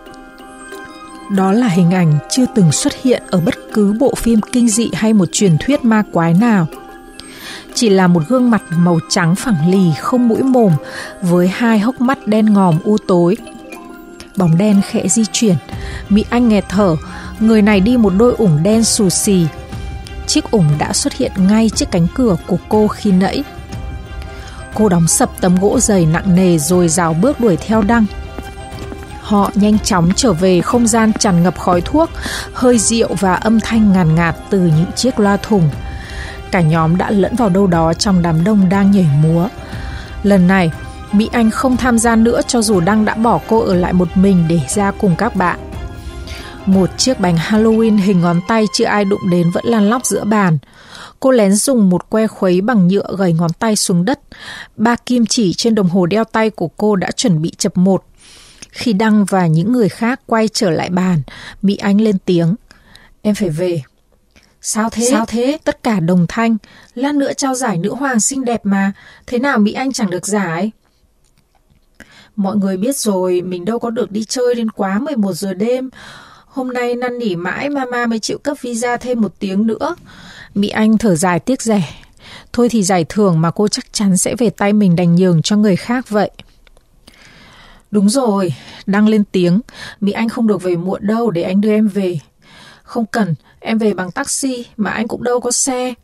Đó 1.30 1.52
là 1.52 1.68
hình 1.68 1.90
ảnh 1.90 2.18
chưa 2.30 2.44
từng 2.54 2.72
xuất 2.72 3.02
hiện 3.02 3.22
ở 3.30 3.40
bất 3.40 3.54
cứ 3.72 3.94
bộ 4.00 4.14
phim 4.14 4.40
kinh 4.52 4.68
dị 4.68 4.90
hay 4.94 5.12
một 5.12 5.28
truyền 5.32 5.56
thuyết 5.60 5.84
ma 5.84 6.02
quái 6.12 6.34
nào 6.34 6.66
chỉ 7.76 7.88
là 7.88 8.06
một 8.06 8.22
gương 8.28 8.50
mặt 8.50 8.62
màu 8.70 8.98
trắng 9.08 9.34
phẳng 9.34 9.70
lì 9.70 9.92
không 10.00 10.28
mũi 10.28 10.42
mồm 10.42 10.72
với 11.22 11.48
hai 11.48 11.78
hốc 11.78 12.00
mắt 12.00 12.26
đen 12.26 12.52
ngòm 12.52 12.78
u 12.84 12.96
tối. 13.08 13.36
Bóng 14.36 14.58
đen 14.58 14.80
khẽ 14.88 15.08
di 15.08 15.22
chuyển, 15.32 15.56
Mỹ 16.08 16.24
Anh 16.30 16.48
nghẹt 16.48 16.64
thở, 16.68 16.96
người 17.40 17.62
này 17.62 17.80
đi 17.80 17.96
một 17.96 18.12
đôi 18.18 18.34
ủng 18.34 18.62
đen 18.62 18.84
xù 18.84 19.10
xì. 19.10 19.46
Chiếc 20.26 20.50
ủng 20.50 20.68
đã 20.78 20.92
xuất 20.92 21.12
hiện 21.12 21.32
ngay 21.36 21.70
trước 21.74 21.86
cánh 21.90 22.06
cửa 22.14 22.36
của 22.46 22.58
cô 22.68 22.88
khi 22.88 23.12
nãy. 23.12 23.44
Cô 24.74 24.88
đóng 24.88 25.08
sập 25.08 25.40
tấm 25.40 25.56
gỗ 25.56 25.80
dày 25.80 26.06
nặng 26.06 26.34
nề 26.34 26.58
rồi 26.58 26.88
rào 26.88 27.14
bước 27.14 27.40
đuổi 27.40 27.56
theo 27.56 27.82
đăng. 27.82 28.06
Họ 29.20 29.50
nhanh 29.54 29.78
chóng 29.78 30.10
trở 30.16 30.32
về 30.32 30.60
không 30.60 30.86
gian 30.86 31.12
tràn 31.12 31.42
ngập 31.42 31.58
khói 31.58 31.80
thuốc, 31.80 32.10
hơi 32.52 32.78
rượu 32.78 33.14
và 33.20 33.34
âm 33.34 33.60
thanh 33.60 33.92
ngàn 33.92 34.14
ngạt 34.14 34.36
từ 34.50 34.58
những 34.58 34.92
chiếc 34.96 35.20
loa 35.20 35.36
thùng– 35.36 35.70
cả 36.50 36.60
nhóm 36.60 36.96
đã 36.96 37.10
lẫn 37.10 37.36
vào 37.36 37.48
đâu 37.48 37.66
đó 37.66 37.94
trong 37.94 38.22
đám 38.22 38.44
đông 38.44 38.68
đang 38.68 38.90
nhảy 38.90 39.06
múa. 39.22 39.48
Lần 40.22 40.46
này, 40.46 40.70
Mỹ 41.12 41.28
Anh 41.32 41.50
không 41.50 41.76
tham 41.76 41.98
gia 41.98 42.16
nữa 42.16 42.40
cho 42.46 42.62
dù 42.62 42.80
Đăng 42.80 43.04
đã 43.04 43.14
bỏ 43.14 43.40
cô 43.48 43.60
ở 43.60 43.74
lại 43.74 43.92
một 43.92 44.08
mình 44.14 44.44
để 44.48 44.60
ra 44.68 44.90
cùng 44.90 45.16
các 45.16 45.36
bạn. 45.36 45.58
Một 46.66 46.90
chiếc 46.98 47.20
bánh 47.20 47.36
Halloween 47.36 47.98
hình 47.98 48.20
ngón 48.20 48.40
tay 48.48 48.64
chưa 48.72 48.84
ai 48.84 49.04
đụng 49.04 49.30
đến 49.30 49.50
vẫn 49.50 49.64
lăn 49.66 49.90
lóc 49.90 50.06
giữa 50.06 50.24
bàn. 50.24 50.58
Cô 51.20 51.30
lén 51.30 51.52
dùng 51.52 51.90
một 51.90 52.10
que 52.10 52.26
khuấy 52.26 52.60
bằng 52.60 52.88
nhựa 52.88 53.16
gầy 53.18 53.32
ngón 53.32 53.52
tay 53.52 53.76
xuống 53.76 54.04
đất. 54.04 54.20
Ba 54.76 54.96
kim 54.96 55.26
chỉ 55.26 55.54
trên 55.54 55.74
đồng 55.74 55.88
hồ 55.88 56.06
đeo 56.06 56.24
tay 56.24 56.50
của 56.50 56.68
cô 56.68 56.96
đã 56.96 57.10
chuẩn 57.10 57.42
bị 57.42 57.52
chập 57.58 57.76
một. 57.76 58.04
Khi 58.70 58.92
Đăng 58.92 59.24
và 59.24 59.46
những 59.46 59.72
người 59.72 59.88
khác 59.88 60.20
quay 60.26 60.48
trở 60.48 60.70
lại 60.70 60.90
bàn, 60.90 61.22
Mỹ 61.62 61.76
Anh 61.76 62.00
lên 62.00 62.18
tiếng. 62.24 62.54
Em 63.22 63.34
phải 63.34 63.48
về. 63.48 63.82
Sao 64.68 64.90
thế? 64.90 65.06
Sao 65.10 65.24
thế? 65.28 65.58
Tất 65.64 65.82
cả 65.82 66.00
đồng 66.00 66.26
thanh. 66.28 66.56
Lát 66.94 67.14
nữa 67.14 67.32
trao 67.32 67.54
giải 67.54 67.78
nữ 67.78 67.94
hoàng 67.94 68.20
xinh 68.20 68.44
đẹp 68.44 68.60
mà. 68.66 68.92
Thế 69.26 69.38
nào 69.38 69.58
Mỹ 69.58 69.72
Anh 69.72 69.92
chẳng 69.92 70.10
được 70.10 70.26
giải? 70.26 70.70
Mọi 72.36 72.56
người 72.56 72.76
biết 72.76 72.96
rồi, 72.96 73.40
mình 73.42 73.64
đâu 73.64 73.78
có 73.78 73.90
được 73.90 74.10
đi 74.10 74.24
chơi 74.24 74.54
đến 74.54 74.70
quá 74.70 74.98
11 74.98 75.32
giờ 75.32 75.54
đêm. 75.54 75.90
Hôm 76.46 76.72
nay 76.72 76.94
năn 76.94 77.18
nỉ 77.18 77.36
mãi 77.36 77.70
mama 77.70 78.06
mới 78.06 78.18
chịu 78.18 78.38
cấp 78.38 78.56
visa 78.60 78.96
thêm 78.96 79.20
một 79.20 79.34
tiếng 79.38 79.66
nữa. 79.66 79.96
Mỹ 80.54 80.68
Anh 80.68 80.98
thở 80.98 81.16
dài 81.16 81.40
tiếc 81.40 81.62
rẻ. 81.62 81.82
Thôi 82.52 82.68
thì 82.68 82.82
giải 82.82 83.04
thưởng 83.08 83.40
mà 83.40 83.50
cô 83.50 83.68
chắc 83.68 83.92
chắn 83.92 84.16
sẽ 84.16 84.34
về 84.38 84.50
tay 84.50 84.72
mình 84.72 84.96
đành 84.96 85.14
nhường 85.14 85.42
cho 85.42 85.56
người 85.56 85.76
khác 85.76 86.08
vậy. 86.08 86.30
Đúng 87.90 88.08
rồi, 88.08 88.54
đăng 88.86 89.08
lên 89.08 89.24
tiếng. 89.32 89.60
Mỹ 90.00 90.12
Anh 90.12 90.28
không 90.28 90.46
được 90.46 90.62
về 90.62 90.76
muộn 90.76 91.06
đâu 91.06 91.30
để 91.30 91.42
anh 91.42 91.60
đưa 91.60 91.70
em 91.70 91.88
về. 91.88 92.18
Không 92.86 93.06
cần, 93.06 93.34
em 93.60 93.78
về 93.78 93.94
bằng 93.94 94.10
taxi 94.10 94.66
mà 94.76 94.90
anh 94.90 95.08
cũng 95.08 95.22
đâu 95.22 95.40
có 95.40 95.50
xe. 95.50 95.94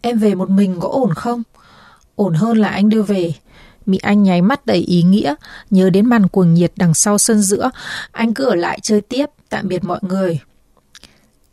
Em 0.00 0.18
về 0.18 0.34
một 0.34 0.50
mình 0.50 0.80
có 0.80 0.88
ổn 0.88 1.14
không? 1.14 1.42
Ổn 2.14 2.34
hơn 2.34 2.58
là 2.58 2.68
anh 2.68 2.88
đưa 2.88 3.02
về. 3.02 3.34
Mỹ 3.86 3.98
Anh 4.02 4.22
nháy 4.22 4.42
mắt 4.42 4.66
đầy 4.66 4.76
ý 4.76 5.02
nghĩa, 5.02 5.34
nhớ 5.70 5.90
đến 5.90 6.06
màn 6.06 6.28
cuồng 6.28 6.54
nhiệt 6.54 6.72
đằng 6.76 6.94
sau 6.94 7.18
sân 7.18 7.42
giữa. 7.42 7.70
Anh 8.12 8.34
cứ 8.34 8.44
ở 8.44 8.54
lại 8.54 8.78
chơi 8.82 9.00
tiếp, 9.00 9.26
tạm 9.48 9.68
biệt 9.68 9.84
mọi 9.84 9.98
người. 10.02 10.40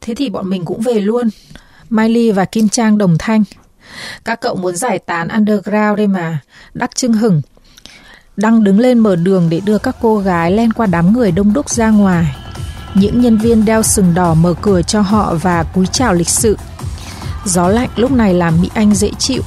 Thế 0.01 0.15
thì 0.15 0.29
bọn 0.29 0.49
mình 0.49 0.65
cũng 0.65 0.81
về 0.81 0.93
luôn. 0.93 1.29
Miley 1.89 2.31
và 2.31 2.45
Kim 2.45 2.69
Trang 2.69 2.97
đồng 2.97 3.17
thanh. 3.19 3.43
Các 4.25 4.41
cậu 4.41 4.55
muốn 4.55 4.75
giải 4.75 4.99
tán 4.99 5.27
underground 5.27 5.97
đây 5.97 6.07
mà. 6.07 6.39
Đắc 6.73 6.95
trưng 6.95 7.13
hửng. 7.13 7.41
Đăng 8.37 8.63
đứng 8.63 8.79
lên 8.79 8.99
mở 8.99 9.15
đường 9.15 9.49
để 9.49 9.59
đưa 9.59 9.77
các 9.77 9.95
cô 10.01 10.17
gái 10.19 10.51
len 10.51 10.73
qua 10.73 10.85
đám 10.87 11.13
người 11.13 11.31
đông 11.31 11.53
đúc 11.53 11.69
ra 11.69 11.89
ngoài. 11.89 12.35
Những 12.95 13.21
nhân 13.21 13.37
viên 13.37 13.65
đeo 13.65 13.83
sừng 13.83 14.13
đỏ 14.13 14.33
mở 14.33 14.53
cửa 14.61 14.81
cho 14.81 15.01
họ 15.01 15.35
và 15.41 15.63
cúi 15.63 15.85
chào 15.85 16.13
lịch 16.13 16.29
sự. 16.29 16.57
Gió 17.45 17.67
lạnh 17.67 17.89
lúc 17.95 18.11
này 18.11 18.33
làm 18.33 18.61
Mỹ 18.61 18.69
Anh 18.73 18.95
dễ 18.95 19.11
chịu. 19.19 19.41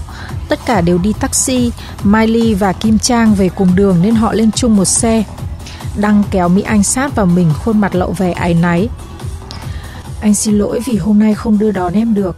Tất 0.48 0.58
cả 0.66 0.80
đều 0.80 0.98
đi 0.98 1.12
taxi, 1.20 1.72
Miley 2.04 2.54
và 2.54 2.72
Kim 2.72 2.98
Trang 2.98 3.34
về 3.34 3.48
cùng 3.48 3.74
đường 3.74 4.02
nên 4.02 4.14
họ 4.14 4.32
lên 4.32 4.50
chung 4.52 4.76
một 4.76 4.84
xe. 4.84 5.24
Đăng 5.96 6.22
kéo 6.30 6.48
Mỹ 6.48 6.62
Anh 6.62 6.82
sát 6.82 7.14
vào 7.14 7.26
mình 7.26 7.52
khuôn 7.58 7.80
mặt 7.80 7.94
lậu 7.94 8.12
vẻ 8.12 8.32
áy 8.32 8.54
náy. 8.54 8.88
Anh 10.20 10.34
xin 10.34 10.58
lỗi 10.58 10.80
vì 10.86 10.96
hôm 10.96 11.18
nay 11.18 11.34
không 11.34 11.58
đưa 11.58 11.70
đón 11.70 11.92
em 11.92 12.14
được. 12.14 12.36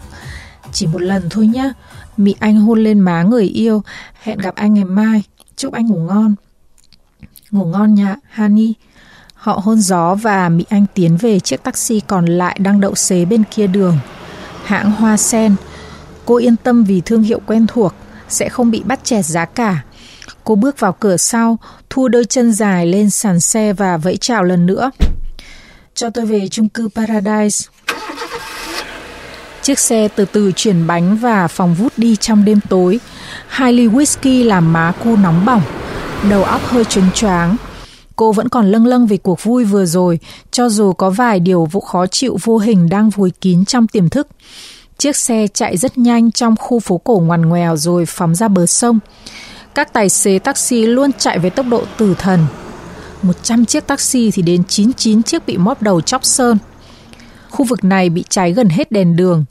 Chỉ 0.73 0.87
một 0.87 1.03
lần 1.03 1.29
thôi 1.31 1.47
nhé. 1.47 1.73
Mỹ 2.17 2.35
Anh 2.41 2.57
hôn 2.57 2.85
lên 2.85 3.01
má 3.01 3.23
người 3.23 3.45
yêu. 3.45 3.83
Hẹn 4.23 4.39
gặp 4.39 4.55
anh 4.55 4.75
ngày 4.75 4.85
mai. 4.85 5.23
Chúc 5.57 5.73
anh 5.73 5.87
ngủ 5.87 5.99
ngon. 5.99 6.35
Ngủ 7.51 7.65
ngon 7.65 7.95
nha, 7.95 8.17
Hani. 8.29 8.75
Họ 9.45 9.61
hôn 9.65 9.81
gió 9.81 10.15
và 10.15 10.49
Mỹ 10.49 10.65
Anh 10.69 10.87
tiến 10.95 11.17
về 11.17 11.41
chiếc 11.41 11.63
taxi 11.63 12.01
còn 12.07 12.27
lại 12.27 12.57
đang 12.61 12.81
đậu 12.81 12.95
xế 12.95 13.25
bên 13.25 13.43
kia 13.51 13.67
đường. 13.67 13.99
Hãng 14.65 14.91
Hoa 14.93 15.17
Sen. 15.17 15.55
Cô 16.25 16.37
yên 16.37 16.57
tâm 16.57 16.85
vì 16.85 17.01
thương 17.01 17.23
hiệu 17.23 17.41
quen 17.47 17.67
thuộc, 17.67 17.95
sẽ 18.29 18.49
không 18.49 18.71
bị 18.71 18.83
bắt 18.85 19.05
chẹt 19.05 19.25
giá 19.25 19.45
cả. 19.45 19.83
Cô 20.45 20.55
bước 20.55 20.81
vào 20.81 20.93
cửa 20.93 21.17
sau, 21.17 21.59
thu 21.91 22.09
đôi 22.09 22.25
chân 22.25 22.53
dài 22.53 22.87
lên 22.87 23.11
sàn 23.11 23.41
xe 23.41 23.73
và 23.73 23.97
vẫy 23.97 24.17
chào 24.17 24.45
lần 24.45 24.67
nữa. 24.67 24.91
Cho 25.95 26.11
tôi 26.11 26.27
về 26.27 26.49
chung 26.49 26.69
cư 26.69 26.89
Paradise. 26.95 27.69
Chiếc 29.63 29.79
xe 29.79 30.09
từ 30.17 30.25
từ 30.25 30.53
chuyển 30.57 30.87
bánh 30.87 31.17
và 31.17 31.49
phòng 31.49 31.75
vút 31.75 31.93
đi 31.97 32.17
trong 32.17 32.45
đêm 32.45 32.61
tối. 32.69 33.01
Hai 33.49 33.73
ly 33.73 33.89
whisky 33.89 34.47
làm 34.47 34.73
má 34.73 34.93
cô 35.05 35.17
nóng 35.17 35.45
bỏng, 35.45 35.63
đầu 36.31 36.45
óc 36.45 36.61
hơi 36.67 36.85
trứng 36.85 37.11
choáng. 37.15 37.57
Cô 38.17 38.33
vẫn 38.33 38.49
còn 38.49 38.71
lâng 38.71 38.87
lâng 38.87 39.07
vì 39.07 39.17
cuộc 39.17 39.43
vui 39.43 39.65
vừa 39.65 39.87
rồi, 39.87 40.19
cho 40.51 40.69
dù 40.69 40.93
có 40.93 41.11
vài 41.11 41.41
điều 41.41 41.65
vụ 41.65 41.81
khó 41.81 42.07
chịu 42.07 42.39
vô 42.43 42.59
hình 42.59 42.89
đang 42.89 43.11
vùi 43.11 43.31
kín 43.31 43.65
trong 43.65 43.87
tiềm 43.87 44.09
thức. 44.09 44.29
Chiếc 44.99 45.17
xe 45.17 45.47
chạy 45.55 45.77
rất 45.77 45.99
nhanh 45.99 46.33
trong 46.33 46.57
khu 46.57 46.81
phố 46.81 46.99
cổ 46.99 47.23
ngoằn 47.27 47.43
ngoèo 47.43 47.77
rồi 47.77 48.07
phóng 48.07 48.35
ra 48.35 48.49
bờ 48.49 48.67
sông. 48.67 48.99
Các 49.75 49.93
tài 49.93 50.09
xế 50.09 50.39
taxi 50.39 50.87
luôn 50.87 51.11
chạy 51.19 51.39
với 51.39 51.51
tốc 51.51 51.67
độ 51.71 51.83
tử 51.99 52.15
thần. 52.19 52.47
100 53.23 53.65
chiếc 53.65 53.87
taxi 53.87 54.31
thì 54.31 54.43
đến 54.43 54.65
99 54.65 55.23
chiếc 55.23 55.47
bị 55.47 55.59
móp 55.59 55.83
đầu 55.83 56.01
chóc 56.01 56.25
sơn. 56.25 56.59
Khu 57.51 57.65
vực 57.65 57.85
này 57.85 58.11
bị 58.11 58.25
cháy 58.29 58.53
gần 58.53 58.69
hết 58.69 58.93
đèn 58.93 59.17
đường. 59.17 59.45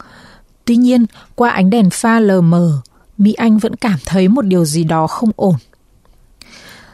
Tuy 0.65 0.75
nhiên, 0.75 1.05
qua 1.35 1.49
ánh 1.49 1.69
đèn 1.69 1.89
pha 1.89 2.19
lờ 2.19 2.41
mờ, 2.41 2.81
Mỹ 3.17 3.33
Anh 3.33 3.57
vẫn 3.57 3.75
cảm 3.75 3.99
thấy 4.05 4.27
một 4.27 4.45
điều 4.45 4.65
gì 4.65 4.83
đó 4.83 5.07
không 5.07 5.31
ổn. 5.35 5.55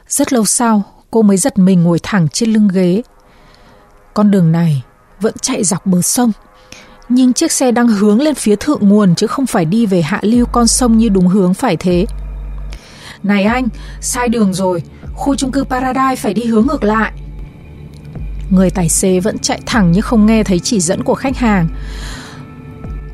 Rất 0.07 0.33
lâu 0.33 0.45
sau, 0.45 0.83
cô 1.11 1.21
mới 1.21 1.37
giật 1.37 1.57
mình 1.59 1.83
ngồi 1.83 1.99
thẳng 2.03 2.27
trên 2.29 2.53
lưng 2.53 2.67
ghế. 2.73 3.01
Con 4.13 4.31
đường 4.31 4.51
này 4.51 4.83
vẫn 5.21 5.33
chạy 5.41 5.63
dọc 5.63 5.85
bờ 5.85 6.01
sông, 6.01 6.31
nhưng 7.09 7.33
chiếc 7.33 7.51
xe 7.51 7.71
đang 7.71 7.87
hướng 7.87 8.21
lên 8.21 8.35
phía 8.35 8.55
thượng 8.55 8.89
nguồn 8.89 9.15
chứ 9.15 9.27
không 9.27 9.45
phải 9.45 9.65
đi 9.65 9.85
về 9.85 10.01
hạ 10.01 10.19
lưu 10.21 10.45
con 10.45 10.67
sông 10.67 10.97
như 10.97 11.09
đúng 11.09 11.27
hướng 11.27 11.53
phải 11.53 11.77
thế. 11.77 12.05
Này 13.23 13.43
anh, 13.43 13.67
sai 14.01 14.29
đường 14.29 14.53
rồi, 14.53 14.83
khu 15.13 15.35
chung 15.35 15.51
cư 15.51 15.63
Paradise 15.63 16.15
phải 16.15 16.33
đi 16.33 16.43
hướng 16.43 16.67
ngược 16.67 16.83
lại. 16.83 17.11
Người 18.49 18.69
tài 18.69 18.89
xế 18.89 19.19
vẫn 19.19 19.39
chạy 19.39 19.61
thẳng 19.65 19.91
nhưng 19.91 20.01
không 20.01 20.25
nghe 20.25 20.43
thấy 20.43 20.59
chỉ 20.59 20.79
dẫn 20.79 21.03
của 21.03 21.15
khách 21.15 21.37
hàng. 21.37 21.67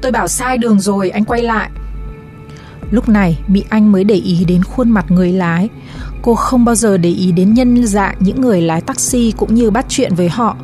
Tôi 0.02 0.12
bảo 0.12 0.28
sai 0.28 0.58
đường 0.58 0.80
rồi, 0.80 1.10
anh 1.10 1.26
quay 1.26 1.44
lại. 1.44 1.70
Lúc 2.92 3.10
này, 3.10 3.40
Mỹ 3.48 3.64
Anh 3.70 3.92
mới 3.92 4.04
để 4.04 4.16
ý 4.16 4.46
đến 4.46 4.64
khuôn 4.64 4.90
mặt 4.90 5.12
người 5.12 5.32
lái. 5.32 5.70
Cô 6.22 6.36
không 6.36 6.66
bao 6.66 6.76
giờ 6.76 6.98
để 6.98 7.10
ý 7.10 7.32
đến 7.32 7.54
nhân 7.54 7.88
dạng 7.88 8.16
những 8.20 8.42
người 8.42 8.62
lái 8.62 8.82
taxi 8.82 9.34
cũng 9.38 9.56
như 9.56 9.72
bắt 9.72 9.86
chuyện 9.90 10.16
với 10.16 10.30
họ. 10.30 10.56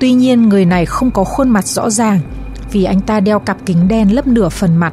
Tuy 0.00 0.12
nhiên, 0.12 0.48
người 0.48 0.64
này 0.64 0.86
không 0.86 1.10
có 1.10 1.24
khuôn 1.24 1.48
mặt 1.48 1.66
rõ 1.66 1.90
ràng 1.90 2.20
vì 2.72 2.84
anh 2.84 3.00
ta 3.00 3.20
đeo 3.20 3.38
cặp 3.38 3.56
kính 3.66 3.88
đen 3.88 4.14
lấp 4.14 4.26
nửa 4.26 4.48
phần 4.48 4.76
mặt. 4.76 4.92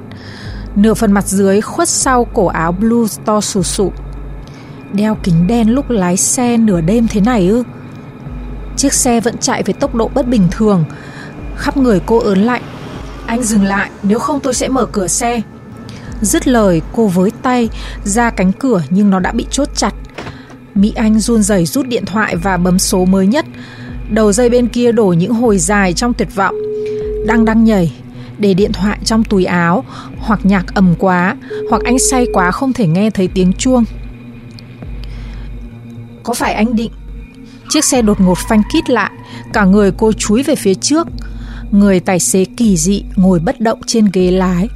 Nửa 0.75 0.93
phần 0.93 1.11
mặt 1.11 1.27
dưới 1.27 1.61
khuất 1.61 1.89
sau 1.89 2.25
cổ 2.25 2.45
áo 2.45 2.71
blue 2.71 3.07
to 3.25 3.41
sù 3.41 3.63
sụ. 3.63 3.91
Đeo 4.93 5.17
kính 5.23 5.47
đen 5.47 5.69
lúc 5.69 5.89
lái 5.89 6.17
xe 6.17 6.57
nửa 6.57 6.81
đêm 6.81 7.07
thế 7.07 7.21
này 7.21 7.47
ư? 7.47 7.63
Chiếc 8.77 8.93
xe 8.93 9.19
vẫn 9.19 9.37
chạy 9.37 9.63
với 9.63 9.73
tốc 9.73 9.95
độ 9.95 10.11
bất 10.13 10.27
bình 10.27 10.47
thường. 10.51 10.83
Khắp 11.55 11.77
người 11.77 12.01
cô 12.05 12.19
ớn 12.19 12.39
lạnh. 12.39 12.61
Anh 13.25 13.43
dừng 13.43 13.63
lại, 13.63 13.89
nếu 14.03 14.19
không 14.19 14.39
tôi 14.39 14.53
sẽ 14.53 14.67
mở 14.67 14.85
cửa 14.85 15.07
xe. 15.07 15.41
Dứt 16.21 16.47
lời, 16.47 16.81
cô 16.93 17.07
với 17.07 17.31
tay 17.41 17.69
ra 18.03 18.29
cánh 18.29 18.51
cửa 18.51 18.81
nhưng 18.89 19.09
nó 19.09 19.19
đã 19.19 19.31
bị 19.31 19.45
chốt 19.49 19.69
chặt. 19.75 19.93
Mỹ 20.75 20.93
Anh 20.95 21.19
run 21.19 21.43
rẩy 21.43 21.65
rút 21.65 21.87
điện 21.87 22.05
thoại 22.05 22.35
và 22.35 22.57
bấm 22.57 22.79
số 22.79 23.05
mới 23.05 23.27
nhất. 23.27 23.45
Đầu 24.09 24.31
dây 24.31 24.49
bên 24.49 24.67
kia 24.67 24.91
đổ 24.91 25.05
những 25.07 25.33
hồi 25.33 25.57
dài 25.57 25.93
trong 25.93 26.13
tuyệt 26.13 26.35
vọng. 26.35 26.55
Đang 27.25 27.45
đang 27.45 27.63
nhảy, 27.63 27.93
để 28.37 28.53
điện 28.53 28.73
thoại 28.73 28.99
trong 29.05 29.23
túi 29.23 29.45
áo, 29.45 29.83
hoặc 30.17 30.39
nhạc 30.43 30.73
ầm 30.73 30.95
quá, 30.99 31.35
hoặc 31.69 31.81
anh 31.83 31.99
say 32.11 32.27
quá 32.33 32.51
không 32.51 32.73
thể 32.73 32.87
nghe 32.87 33.09
thấy 33.09 33.27
tiếng 33.27 33.53
chuông. 33.53 33.83
Có 36.23 36.33
phải 36.33 36.53
anh 36.53 36.75
định? 36.75 36.91
Chiếc 37.69 37.85
xe 37.85 38.01
đột 38.01 38.21
ngột 38.21 38.37
phanh 38.37 38.61
kít 38.73 38.89
lại, 38.89 39.11
cả 39.53 39.65
người 39.65 39.91
cô 39.97 40.11
chúi 40.13 40.43
về 40.43 40.55
phía 40.55 40.73
trước. 40.73 41.07
Người 41.71 41.99
tài 41.99 42.19
xế 42.19 42.45
kỳ 42.57 42.77
dị 42.77 43.03
ngồi 43.15 43.39
bất 43.39 43.59
động 43.59 43.79
trên 43.85 44.09
ghế 44.13 44.31
lái. 44.31 44.69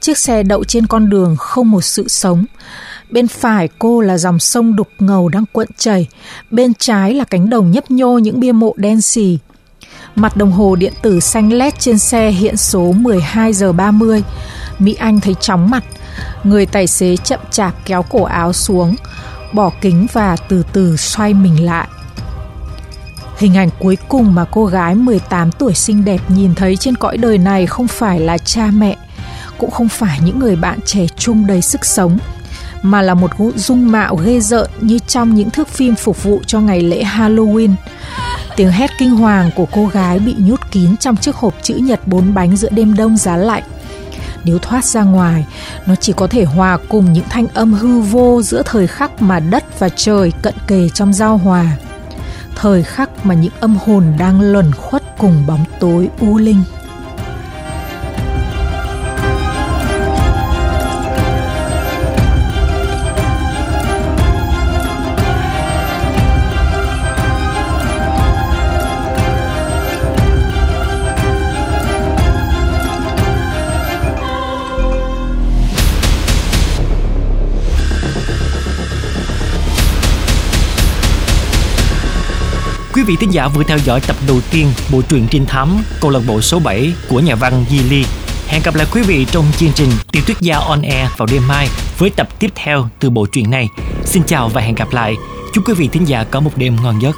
Chiếc 0.00 0.18
xe 0.18 0.42
đậu 0.42 0.64
trên 0.64 0.86
con 0.86 1.10
đường 1.10 1.36
không 1.36 1.70
một 1.70 1.80
sự 1.80 2.08
sống. 2.08 2.44
Bên 3.10 3.28
phải 3.28 3.68
cô 3.78 4.00
là 4.00 4.18
dòng 4.18 4.38
sông 4.38 4.76
đục 4.76 4.88
ngầu 4.98 5.28
đang 5.28 5.44
cuộn 5.52 5.66
chảy, 5.78 6.06
bên 6.50 6.74
trái 6.74 7.14
là 7.14 7.24
cánh 7.24 7.50
đồng 7.50 7.70
nhấp 7.70 7.90
nhô 7.90 8.18
những 8.18 8.40
bia 8.40 8.52
mộ 8.52 8.74
đen 8.76 9.00
xì. 9.00 9.38
Mặt 10.14 10.36
đồng 10.36 10.52
hồ 10.52 10.76
điện 10.76 10.92
tử 11.02 11.20
xanh 11.20 11.52
led 11.52 11.74
trên 11.78 11.98
xe 11.98 12.30
hiện 12.30 12.56
số 12.56 12.92
12 12.92 13.52
giờ 13.52 13.72
30. 13.72 14.22
Mỹ 14.78 14.94
Anh 14.94 15.20
thấy 15.20 15.34
chóng 15.40 15.70
mặt. 15.70 15.84
Người 16.44 16.66
tài 16.66 16.86
xế 16.86 17.16
chậm 17.16 17.40
chạp 17.50 17.74
kéo 17.84 18.02
cổ 18.02 18.24
áo 18.24 18.52
xuống, 18.52 18.96
bỏ 19.52 19.70
kính 19.80 20.06
và 20.12 20.36
từ 20.36 20.64
từ 20.72 20.96
xoay 20.96 21.34
mình 21.34 21.64
lại. 21.64 21.88
Hình 23.36 23.56
ảnh 23.56 23.70
cuối 23.78 23.98
cùng 24.08 24.34
mà 24.34 24.44
cô 24.52 24.66
gái 24.66 24.94
18 24.94 25.52
tuổi 25.52 25.74
xinh 25.74 26.04
đẹp 26.04 26.20
nhìn 26.28 26.54
thấy 26.54 26.76
trên 26.76 26.96
cõi 26.96 27.16
đời 27.16 27.38
này 27.38 27.66
không 27.66 27.88
phải 27.88 28.20
là 28.20 28.38
cha 28.38 28.66
mẹ, 28.66 28.96
cũng 29.60 29.70
không 29.70 29.88
phải 29.88 30.20
những 30.24 30.38
người 30.38 30.56
bạn 30.56 30.78
trẻ 30.84 31.06
trung 31.16 31.46
đầy 31.46 31.62
sức 31.62 31.84
sống, 31.84 32.18
mà 32.82 33.02
là 33.02 33.14
một 33.14 33.30
dung 33.54 33.92
mạo 33.92 34.16
ghê 34.16 34.40
rợn 34.40 34.70
như 34.80 34.98
trong 34.98 35.34
những 35.34 35.50
thước 35.50 35.68
phim 35.68 35.94
phục 35.94 36.22
vụ 36.22 36.40
cho 36.46 36.60
ngày 36.60 36.80
lễ 36.80 37.04
Halloween. 37.04 37.74
Tiếng 38.56 38.72
hét 38.72 38.90
kinh 38.98 39.10
hoàng 39.10 39.50
của 39.56 39.66
cô 39.72 39.86
gái 39.86 40.18
bị 40.18 40.34
nhốt 40.38 40.60
kín 40.70 40.96
trong 40.96 41.16
chiếc 41.16 41.36
hộp 41.36 41.54
chữ 41.62 41.74
nhật 41.74 42.06
bốn 42.06 42.34
bánh 42.34 42.56
giữa 42.56 42.68
đêm 42.70 42.94
đông 42.94 43.16
giá 43.16 43.36
lạnh. 43.36 43.62
Nếu 44.44 44.58
thoát 44.58 44.84
ra 44.84 45.02
ngoài, 45.02 45.46
nó 45.86 45.94
chỉ 45.94 46.12
có 46.12 46.26
thể 46.26 46.44
hòa 46.44 46.78
cùng 46.88 47.12
những 47.12 47.24
thanh 47.28 47.46
âm 47.54 47.72
hư 47.72 48.00
vô 48.00 48.42
giữa 48.42 48.62
thời 48.66 48.86
khắc 48.86 49.22
mà 49.22 49.40
đất 49.40 49.78
và 49.78 49.88
trời 49.88 50.32
cận 50.42 50.54
kề 50.66 50.88
trong 50.94 51.12
giao 51.12 51.36
hòa. 51.36 51.66
Thời 52.56 52.82
khắc 52.82 53.26
mà 53.26 53.34
những 53.34 53.52
âm 53.60 53.76
hồn 53.84 54.04
đang 54.18 54.40
luẩn 54.40 54.72
khuất 54.72 55.18
cùng 55.18 55.44
bóng 55.46 55.64
tối 55.80 56.08
u 56.20 56.38
linh. 56.38 56.62
Vị 83.10 83.16
thính 83.16 83.32
giả 83.32 83.48
vừa 83.48 83.62
theo 83.62 83.78
dõi 83.78 84.00
tập 84.00 84.16
đầu 84.26 84.40
tiên 84.50 84.72
bộ 84.92 85.02
truyện 85.02 85.26
trinh 85.30 85.46
thám 85.46 85.68
câu 86.00 86.10
lạc 86.10 86.20
bộ 86.26 86.40
số 86.40 86.58
7 86.58 86.92
của 87.08 87.20
nhà 87.20 87.34
văn 87.34 87.64
Di 87.70 87.78
Ly. 87.78 88.04
Hẹn 88.46 88.62
gặp 88.64 88.74
lại 88.74 88.86
quý 88.92 89.02
vị 89.02 89.26
trong 89.32 89.44
chương 89.56 89.72
trình 89.74 89.90
Tiểu 90.12 90.22
Tuyết 90.26 90.40
Gia 90.40 90.56
On 90.58 90.82
Air 90.82 91.10
vào 91.16 91.28
đêm 91.32 91.48
mai 91.48 91.68
với 91.98 92.10
tập 92.10 92.28
tiếp 92.38 92.50
theo 92.54 92.88
từ 92.98 93.10
bộ 93.10 93.26
truyện 93.26 93.50
này. 93.50 93.68
Xin 94.04 94.22
chào 94.26 94.48
và 94.48 94.60
hẹn 94.60 94.74
gặp 94.74 94.92
lại. 94.92 95.16
Chúc 95.52 95.68
quý 95.68 95.74
vị 95.74 95.88
thính 95.92 96.04
giả 96.04 96.24
có 96.24 96.40
một 96.40 96.50
đêm 96.56 96.76
ngon 96.82 97.02
giấc. 97.02 97.16